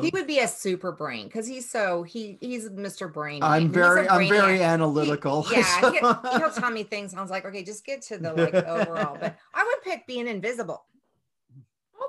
He 0.00 0.10
would 0.10 0.26
be 0.26 0.38
a 0.38 0.48
super 0.48 0.92
brain 0.92 1.26
because 1.26 1.46
he's 1.46 1.68
so 1.68 2.02
he 2.02 2.38
he's 2.40 2.68
Mr. 2.70 3.12
Brain. 3.12 3.42
I'm 3.42 3.70
very 3.70 4.08
I'm 4.08 4.28
very 4.28 4.62
analytical. 4.62 5.42
He, 5.54 5.56
yeah, 5.56 5.80
so. 5.80 5.92
he'll, 5.92 6.38
he'll, 6.38 6.50
tell 6.50 6.70
me 6.70 6.84
things. 6.84 7.14
I 7.14 7.20
was 7.20 7.30
like, 7.30 7.44
okay, 7.44 7.62
just 7.62 7.84
get 7.84 8.02
to 8.02 8.18
the 8.18 8.32
like 8.32 8.54
overall. 8.54 9.16
But 9.20 9.36
I 9.52 9.64
would 9.64 9.82
pick 9.82 10.06
being 10.06 10.28
invisible. 10.28 10.84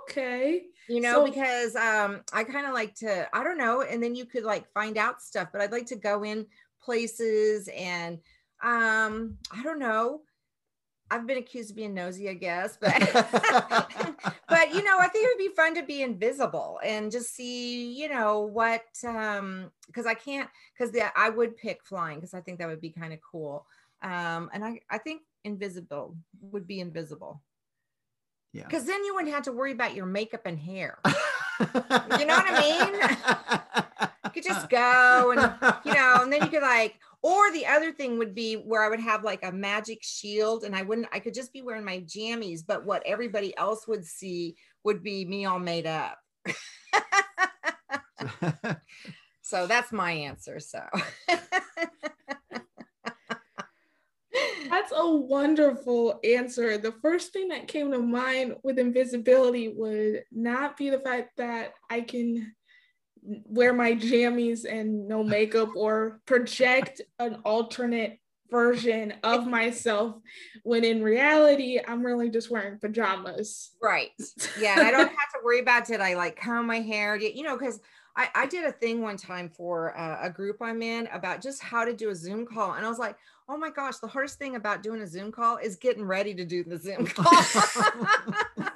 Okay 0.03 0.65
you 0.87 1.01
know 1.01 1.13
so, 1.13 1.25
because 1.25 1.75
um 1.75 2.21
i 2.33 2.43
kind 2.43 2.67
of 2.67 2.73
like 2.73 2.93
to 2.95 3.27
i 3.35 3.43
don't 3.43 3.57
know 3.57 3.81
and 3.81 4.01
then 4.01 4.15
you 4.15 4.25
could 4.25 4.43
like 4.43 4.71
find 4.73 4.97
out 4.97 5.21
stuff 5.21 5.49
but 5.51 5.61
i'd 5.61 5.71
like 5.71 5.85
to 5.85 5.95
go 5.95 6.23
in 6.23 6.45
places 6.81 7.69
and 7.75 8.19
um 8.63 9.37
i 9.51 9.63
don't 9.63 9.79
know 9.79 10.21
i've 11.11 11.27
been 11.27 11.37
accused 11.37 11.69
of 11.69 11.75
being 11.75 11.93
nosy 11.93 12.29
i 12.29 12.33
guess 12.33 12.77
but 12.79 12.93
but 14.49 14.73
you 14.73 14.83
know 14.83 14.97
i 14.99 15.07
think 15.07 15.25
it 15.25 15.29
would 15.31 15.49
be 15.49 15.55
fun 15.55 15.75
to 15.75 15.83
be 15.83 16.01
invisible 16.01 16.79
and 16.83 17.11
just 17.11 17.35
see 17.35 17.93
you 17.93 18.09
know 18.09 18.41
what 18.41 18.83
um 19.07 19.71
because 19.87 20.05
i 20.05 20.13
can't 20.13 20.49
because 20.77 20.95
i 21.15 21.29
would 21.29 21.55
pick 21.57 21.83
flying 21.83 22.17
because 22.17 22.33
i 22.33 22.41
think 22.41 22.59
that 22.59 22.67
would 22.67 22.81
be 22.81 22.89
kind 22.89 23.13
of 23.13 23.19
cool 23.21 23.65
um 24.01 24.49
and 24.53 24.63
i 24.63 24.79
i 24.89 24.97
think 24.97 25.21
invisible 25.43 26.15
would 26.41 26.67
be 26.67 26.79
invisible 26.79 27.41
yeah. 28.55 28.63
Because 28.63 28.85
then 28.85 29.03
you 29.03 29.13
wouldn't 29.13 29.33
have 29.33 29.43
to 29.43 29.51
worry 29.51 29.73
about 29.73 29.95
your 29.95 30.05
makeup 30.05 30.45
and 30.45 30.57
hair. 30.57 30.97
you 31.59 32.25
know 32.25 32.37
what 32.37 32.45
I 32.47 32.61
mean? 32.61 34.07
you 34.23 34.29
could 34.29 34.45
just 34.45 34.69
go 34.69 35.33
and 35.35 35.53
you 35.83 35.93
know, 35.93 36.19
and 36.21 36.31
then 36.31 36.41
you 36.41 36.47
could 36.47 36.61
like, 36.61 36.95
or 37.25 37.51
the 37.51 37.65
other 37.65 37.91
thing 37.91 38.19
would 38.19 38.35
be 38.35 38.53
where 38.53 38.83
I 38.83 38.89
would 38.89 38.99
have 38.99 39.23
like 39.23 39.43
a 39.43 39.51
magic 39.51 40.03
shield 40.03 40.63
and 40.63 40.75
I 40.75 40.83
wouldn't, 40.83 41.07
I 41.11 41.17
could 41.17 41.33
just 41.33 41.51
be 41.51 41.63
wearing 41.63 41.83
my 41.83 42.01
jammies, 42.01 42.61
but 42.63 42.85
what 42.85 43.01
everybody 43.03 43.57
else 43.57 43.87
would 43.87 44.05
see 44.05 44.55
would 44.83 45.01
be 45.01 45.25
me 45.25 45.45
all 45.45 45.57
made 45.57 45.87
up. 45.87 46.19
so 49.41 49.65
that's 49.65 49.91
my 49.91 50.11
answer. 50.11 50.59
So 50.59 50.81
That's 54.69 54.91
a 54.95 55.09
wonderful 55.09 56.19
answer. 56.23 56.77
The 56.77 56.93
first 57.01 57.33
thing 57.33 57.47
that 57.47 57.67
came 57.67 57.91
to 57.91 57.97
mind 57.97 58.53
with 58.61 58.77
invisibility 58.77 59.69
would 59.69 60.25
not 60.31 60.77
be 60.77 60.91
the 60.91 60.99
fact 60.99 61.37
that 61.37 61.73
I 61.89 62.01
can 62.01 62.53
wear 63.45 63.73
my 63.73 63.93
jammies 63.93 64.65
and 64.69 65.07
no 65.07 65.23
makeup 65.23 65.69
or 65.75 66.21
project 66.25 67.01
an 67.19 67.39
alternate 67.43 68.19
version 68.51 69.13
of 69.23 69.47
myself 69.47 70.15
when 70.63 70.83
in 70.83 71.03
reality 71.03 71.79
I'm 71.85 72.05
really 72.05 72.29
just 72.29 72.51
wearing 72.51 72.77
pajamas. 72.79 73.71
Right. 73.81 74.11
Yeah. 74.59 74.75
I 74.77 74.91
don't 74.91 75.07
have 75.07 75.09
to 75.09 75.39
worry 75.43 75.59
about 75.59 75.85
did 75.85 76.01
I 76.01 76.13
like 76.13 76.39
comb 76.39 76.67
my 76.67 76.79
hair, 76.79 77.15
you 77.17 77.43
know, 77.43 77.57
because 77.57 77.79
I, 78.15 78.29
I 78.33 78.45
did 78.45 78.63
a 78.63 78.71
thing 78.71 79.01
one 79.01 79.17
time 79.17 79.49
for 79.49 79.97
uh, 79.97 80.19
a 80.21 80.29
group 80.29 80.57
I'm 80.61 80.81
in 80.81 81.07
about 81.07 81.41
just 81.41 81.61
how 81.61 81.83
to 81.83 81.93
do 81.93 82.09
a 82.09 82.15
Zoom 82.15 82.45
call. 82.45 82.73
And 82.73 82.85
I 82.85 82.89
was 82.89 82.99
like, 82.99 83.17
oh 83.49 83.57
my 83.57 83.69
gosh, 83.69 83.97
the 83.97 84.07
hardest 84.07 84.39
thing 84.39 84.55
about 84.55 84.83
doing 84.83 85.01
a 85.01 85.07
Zoom 85.07 85.31
call 85.31 85.57
is 85.57 85.75
getting 85.75 86.03
ready 86.03 86.33
to 86.35 86.45
do 86.45 86.63
the 86.63 86.77
Zoom 86.77 87.05
call. 87.07 88.65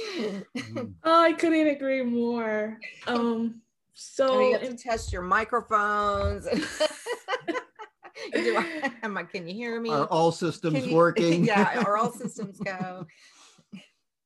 oh, 1.04 1.22
I 1.22 1.32
couldn't 1.32 1.68
agree 1.68 2.02
more. 2.02 2.78
Um, 3.06 3.62
so 3.94 4.38
and 4.38 4.48
you 4.48 4.52
have 4.58 4.68
to 4.68 4.76
test 4.76 5.12
your 5.12 5.22
microphones. 5.22 6.46
do, 8.34 8.64
am 9.02 9.18
I, 9.18 9.22
can 9.24 9.48
you 9.48 9.54
hear 9.54 9.80
me? 9.80 9.90
Are 9.90 10.06
all 10.06 10.32
systems 10.32 10.86
you, 10.86 10.94
working? 10.94 11.44
yeah, 11.44 11.82
are 11.84 11.96
all 11.96 12.12
systems 12.12 12.58
go? 12.58 13.06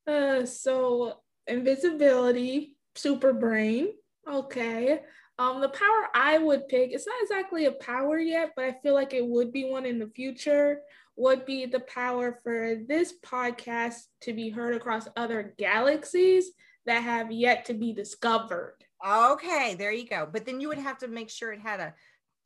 Uh, 0.07 0.45
so 0.45 1.21
invisibility, 1.47 2.77
super 2.95 3.33
brain. 3.33 3.89
Okay. 4.31 5.01
Um, 5.39 5.61
the 5.61 5.69
power 5.69 6.09
I 6.15 6.39
would 6.39 6.69
pick, 6.69 6.93
it's 6.93 7.07
not 7.07 7.17
exactly 7.23 7.67
a 7.67 7.73
power 7.73 8.19
yet, 8.19 8.51
but 8.55 8.67
I 8.67 8.77
feel 8.83 8.95
like 8.95 9.15
it 9.15 9.27
would 9.27 9.53
be 9.53 9.69
one 9.69 9.85
in 9.85 9.99
the 9.99 10.07
future, 10.15 10.81
would 11.17 11.47
be 11.47 11.67
the 11.67 11.81
power 11.81 12.41
for 12.43 12.77
this 12.89 13.15
podcast 13.25 14.01
to 14.23 14.33
be 14.33 14.51
heard 14.51 14.75
across 14.75 15.09
other 15.17 15.55
galaxies 15.59 16.51
that 16.87 17.03
have 17.03 17.31
yet 17.31 17.67
to 17.67 17.75
be 17.75 17.93
discovered. 17.93 18.77
Okay, 19.07 19.75
there 19.79 19.93
you 19.93 20.07
go. 20.07 20.29
But 20.31 20.47
then 20.47 20.61
you 20.61 20.69
would 20.69 20.79
have 20.79 20.99
to 20.99 21.09
make 21.09 21.31
sure 21.31 21.53
it 21.53 21.61
had 21.61 21.81
a 21.81 21.95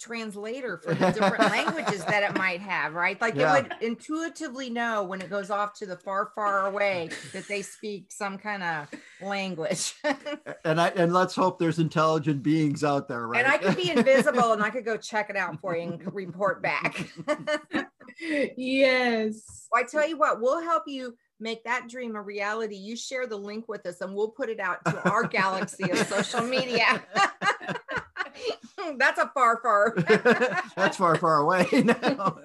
translator 0.00 0.78
for 0.78 0.94
the 0.94 1.10
different 1.10 1.38
languages 1.52 2.04
that 2.04 2.22
it 2.22 2.36
might 2.36 2.60
have, 2.60 2.94
right? 2.94 3.20
Like 3.20 3.34
yeah. 3.34 3.56
it 3.56 3.62
would 3.62 3.82
intuitively 3.82 4.70
know 4.70 5.04
when 5.04 5.20
it 5.20 5.30
goes 5.30 5.50
off 5.50 5.74
to 5.78 5.86
the 5.86 5.96
far, 5.96 6.30
far 6.34 6.66
away 6.66 7.10
that 7.32 7.48
they 7.48 7.62
speak 7.62 8.06
some 8.10 8.38
kind 8.38 8.62
of 8.62 8.88
language. 9.20 9.94
and 10.64 10.80
I 10.80 10.88
and 10.88 11.12
let's 11.12 11.34
hope 11.34 11.58
there's 11.58 11.78
intelligent 11.78 12.42
beings 12.42 12.84
out 12.84 13.08
there, 13.08 13.26
right? 13.26 13.44
And 13.44 13.52
I 13.52 13.58
could 13.58 13.76
be 13.76 13.90
invisible 13.90 14.52
and 14.52 14.62
I 14.62 14.70
could 14.70 14.84
go 14.84 14.96
check 14.96 15.30
it 15.30 15.36
out 15.36 15.60
for 15.60 15.76
you 15.76 15.82
and 15.82 16.02
report 16.14 16.62
back. 16.62 17.08
yes. 18.56 19.68
Well, 19.70 19.82
I 19.82 19.86
tell 19.86 20.08
you 20.08 20.18
what, 20.18 20.40
we'll 20.40 20.62
help 20.62 20.84
you 20.86 21.16
make 21.40 21.64
that 21.64 21.88
dream 21.88 22.16
a 22.16 22.22
reality. 22.22 22.76
You 22.76 22.96
share 22.96 23.26
the 23.26 23.36
link 23.36 23.68
with 23.68 23.86
us 23.86 24.00
and 24.00 24.14
we'll 24.14 24.30
put 24.30 24.48
it 24.48 24.60
out 24.60 24.84
to 24.86 25.10
our 25.10 25.22
galaxy 25.28 25.90
of 25.90 25.98
social 25.98 26.42
media. 26.42 27.02
That's 28.96 29.18
a 29.18 29.30
far, 29.34 29.60
far. 29.62 29.94
That's 30.76 30.96
far, 30.96 31.16
far 31.16 31.38
away 31.38 31.66
now. 31.72 32.38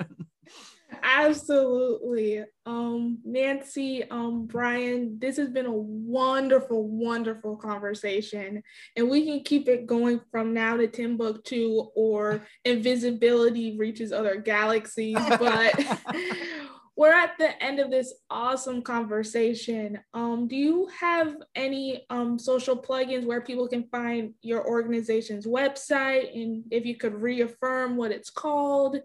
Absolutely. 1.03 2.45
Um, 2.65 3.19
Nancy, 3.25 4.09
um, 4.09 4.45
Brian, 4.45 5.19
this 5.19 5.35
has 5.35 5.49
been 5.49 5.65
a 5.65 5.73
wonderful, 5.73 6.87
wonderful 6.87 7.57
conversation. 7.57 8.63
And 8.95 9.09
we 9.09 9.25
can 9.25 9.41
keep 9.43 9.67
it 9.67 9.85
going 9.85 10.21
from 10.31 10.53
now 10.53 10.77
to 10.77 10.87
Timbuktu 10.87 11.89
or 11.93 12.47
invisibility 12.63 13.77
reaches 13.77 14.11
other 14.13 14.37
galaxies. 14.37 15.17
But 15.43 15.73
we're 16.95 17.11
at 17.11 17.37
the 17.37 17.61
end 17.61 17.79
of 17.79 17.91
this 17.91 18.13
awesome 18.29 18.81
conversation. 18.81 19.99
Um, 20.13 20.47
do 20.47 20.55
you 20.55 20.87
have 20.99 21.35
any 21.55 22.05
um, 22.09 22.39
social 22.39 22.77
plugins 22.77 23.25
where 23.25 23.41
people 23.41 23.67
can 23.67 23.87
find 23.89 24.33
your 24.41 24.65
organization's 24.65 25.45
website? 25.45 26.33
And 26.33 26.63
if 26.71 26.85
you 26.85 26.95
could 26.95 27.15
reaffirm 27.15 27.97
what 27.97 28.11
it's 28.11 28.29
called, 28.29 28.97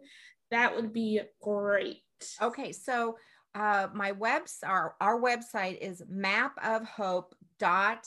that 0.51 0.75
would 0.75 0.93
be 0.93 1.21
great. 1.41 2.03
Okay, 2.41 2.73
so 2.73 3.17
uh, 3.55 3.89
my 3.95 4.13
webs 4.13 4.59
our 4.65 4.95
our 5.01 5.21
website 5.21 5.79
is 5.79 6.03
mapofhope 6.13 7.33
dot 7.59 8.07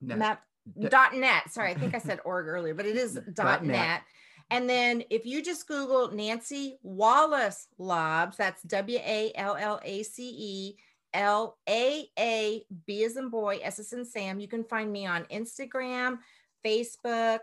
net. 0.00 0.18
map 0.18 0.42
dot 0.88 1.14
net. 1.14 1.50
Sorry, 1.50 1.70
I 1.70 1.74
think 1.74 1.94
I 1.94 1.98
said 1.98 2.20
org 2.24 2.46
earlier, 2.46 2.74
but 2.74 2.86
it 2.86 2.96
is 2.96 3.14
dot, 3.34 3.64
net. 3.64 3.76
net. 3.76 4.02
And 4.50 4.68
then 4.68 5.02
if 5.10 5.26
you 5.26 5.42
just 5.42 5.66
Google 5.68 6.10
Nancy 6.10 6.78
Wallace 6.82 7.68
Laabs, 7.78 8.36
that's 8.36 8.62
W 8.62 8.98
A 8.98 9.32
L 9.34 9.56
L 9.56 9.80
A 9.84 10.02
C 10.02 10.28
E 10.28 10.76
L 11.12 11.58
A 11.68 12.06
A 12.18 12.64
B 12.86 13.04
as 13.04 13.16
in 13.16 13.28
boy, 13.28 13.58
S 13.62 13.78
as 13.78 13.92
in 13.92 14.04
Sam, 14.04 14.40
you 14.40 14.48
can 14.48 14.64
find 14.64 14.90
me 14.90 15.06
on 15.06 15.24
Instagram, 15.24 16.18
Facebook. 16.64 17.40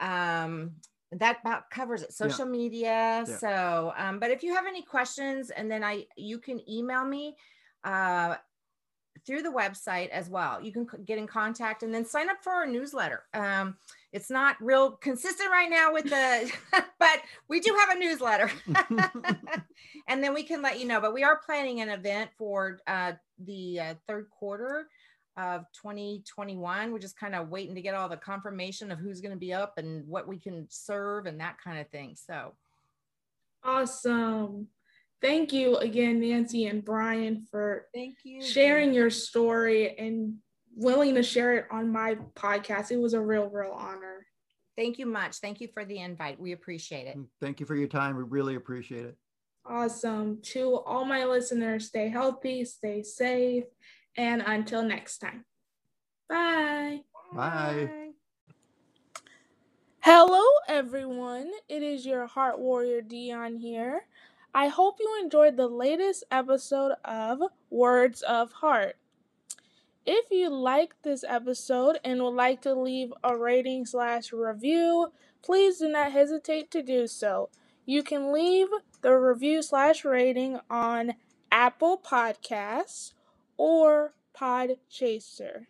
Um, 0.00 0.72
that 1.18 1.38
about 1.40 1.70
covers 1.70 2.02
it 2.02 2.12
social 2.12 2.44
yeah. 2.46 2.52
media 2.52 3.24
yeah. 3.26 3.36
so 3.36 3.92
um, 3.96 4.18
but 4.18 4.30
if 4.30 4.42
you 4.42 4.54
have 4.54 4.66
any 4.66 4.82
questions 4.82 5.50
and 5.50 5.70
then 5.70 5.82
i 5.82 6.04
you 6.16 6.38
can 6.38 6.60
email 6.70 7.04
me 7.04 7.36
uh, 7.84 8.34
through 9.26 9.42
the 9.42 9.50
website 9.50 10.08
as 10.10 10.28
well 10.28 10.60
you 10.62 10.72
can 10.72 10.86
get 11.04 11.18
in 11.18 11.26
contact 11.26 11.82
and 11.82 11.92
then 11.92 12.04
sign 12.04 12.28
up 12.28 12.36
for 12.42 12.52
our 12.52 12.66
newsletter 12.66 13.24
um, 13.34 13.76
it's 14.12 14.30
not 14.30 14.56
real 14.60 14.92
consistent 14.92 15.50
right 15.50 15.70
now 15.70 15.92
with 15.92 16.04
the 16.04 16.52
but 16.98 17.22
we 17.48 17.60
do 17.60 17.76
have 17.80 17.96
a 17.96 17.98
newsletter 17.98 18.50
and 20.08 20.22
then 20.22 20.34
we 20.34 20.42
can 20.42 20.62
let 20.62 20.78
you 20.78 20.86
know 20.86 21.00
but 21.00 21.14
we 21.14 21.24
are 21.24 21.40
planning 21.44 21.80
an 21.80 21.88
event 21.88 22.30
for 22.36 22.78
uh, 22.86 23.12
the 23.44 23.80
uh, 23.80 23.94
third 24.06 24.26
quarter 24.30 24.88
of 25.36 25.64
2021 25.82 26.92
we're 26.92 26.98
just 26.98 27.18
kind 27.18 27.34
of 27.34 27.48
waiting 27.48 27.74
to 27.74 27.82
get 27.82 27.94
all 27.94 28.08
the 28.08 28.16
confirmation 28.16 28.90
of 28.90 28.98
who's 28.98 29.20
going 29.20 29.32
to 29.32 29.38
be 29.38 29.52
up 29.52 29.74
and 29.76 30.06
what 30.06 30.26
we 30.26 30.38
can 30.38 30.66
serve 30.70 31.26
and 31.26 31.40
that 31.40 31.56
kind 31.62 31.78
of 31.78 31.88
thing 31.88 32.16
so 32.16 32.52
awesome 33.64 34.66
thank 35.20 35.52
you 35.52 35.76
again 35.76 36.20
nancy 36.20 36.66
and 36.66 36.84
brian 36.84 37.44
for 37.50 37.86
thank 37.94 38.16
you 38.24 38.40
sharing 38.40 38.94
your 38.94 39.10
story 39.10 39.98
and 39.98 40.36
willing 40.76 41.14
to 41.14 41.22
share 41.22 41.54
it 41.54 41.66
on 41.70 41.90
my 41.90 42.16
podcast. 42.34 42.90
It 42.92 42.98
was 42.98 43.14
a 43.14 43.20
real, 43.20 43.48
real 43.48 43.72
honor. 43.72 44.26
Thank 44.76 44.98
you 44.98 45.06
much. 45.06 45.36
Thank 45.38 45.60
you 45.60 45.68
for 45.72 45.84
the 45.84 45.98
invite. 45.98 46.38
We 46.38 46.52
appreciate 46.52 47.06
it. 47.06 47.16
Mm, 47.16 47.26
thank 47.40 47.58
you 47.58 47.66
for 47.66 47.74
your 47.74 47.88
time. 47.88 48.14
We 48.16 48.24
really 48.24 48.56
appreciate 48.56 49.06
it. 49.06 49.16
Awesome. 49.64 50.38
To 50.42 50.76
all 50.80 51.04
my 51.04 51.24
listeners, 51.24 51.86
stay 51.86 52.08
healthy, 52.08 52.64
stay 52.64 53.02
safe, 53.02 53.64
and 54.16 54.42
until 54.44 54.82
next 54.82 55.18
time. 55.18 55.44
Bye. 56.28 57.00
Bye. 57.32 57.88
Hello, 60.00 60.42
everyone. 60.68 61.50
It 61.68 61.82
is 61.82 62.06
your 62.06 62.26
Heart 62.26 62.58
Warrior 62.58 63.02
Dion 63.02 63.56
here. 63.56 64.02
I 64.54 64.68
hope 64.68 64.96
you 65.00 65.20
enjoyed 65.22 65.56
the 65.56 65.68
latest 65.68 66.24
episode 66.30 66.92
of 67.04 67.42
Words 67.70 68.22
of 68.22 68.52
Heart. 68.52 68.96
If 70.06 70.30
you 70.30 70.48
liked 70.48 71.02
this 71.02 71.24
episode 71.28 71.98
and 72.04 72.22
would 72.22 72.30
like 72.30 72.62
to 72.62 72.74
leave 72.74 73.12
a 73.24 73.36
rating 73.36 73.84
slash 73.84 74.32
review, 74.32 75.08
please 75.42 75.78
do 75.78 75.88
not 75.88 76.12
hesitate 76.12 76.70
to 76.70 76.82
do 76.82 77.08
so. 77.08 77.50
You 77.84 78.02
can 78.02 78.32
leave 78.32 78.68
the 79.02 79.12
review 79.12 79.62
slash 79.62 80.04
rating 80.04 80.60
on 80.70 81.14
Apple 81.50 81.98
Podcasts 81.98 83.12
or 83.56 84.14
Podchaser. 84.36 85.66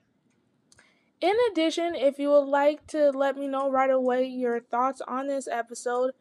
In 1.21 1.35
addition, 1.51 1.95
if 1.95 2.19
you 2.19 2.31
would 2.31 2.49
like 2.49 2.87
to 2.89 3.11
let 3.11 3.37
me 3.37 3.49
know 3.49 3.71
right 3.71 3.91
away 3.91 4.27
your 4.27 4.61
thoughts 4.61 5.01
on 5.07 5.29
this 5.29 5.49
episode, 5.49 6.13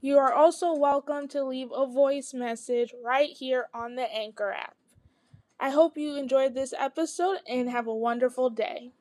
you 0.00 0.18
are 0.18 0.32
also 0.32 0.74
welcome 0.74 1.28
to 1.28 1.42
leave 1.42 1.70
a 1.74 1.86
voice 1.86 2.34
message 2.34 2.94
right 3.04 3.30
here 3.30 3.66
on 3.74 3.96
the 3.96 4.12
Anchor 4.14 4.52
app. 4.52 4.76
I 5.58 5.70
hope 5.70 5.96
you 5.96 6.16
enjoyed 6.16 6.54
this 6.54 6.74
episode 6.78 7.38
and 7.48 7.70
have 7.70 7.86
a 7.86 7.94
wonderful 7.94 8.50
day. 8.50 8.92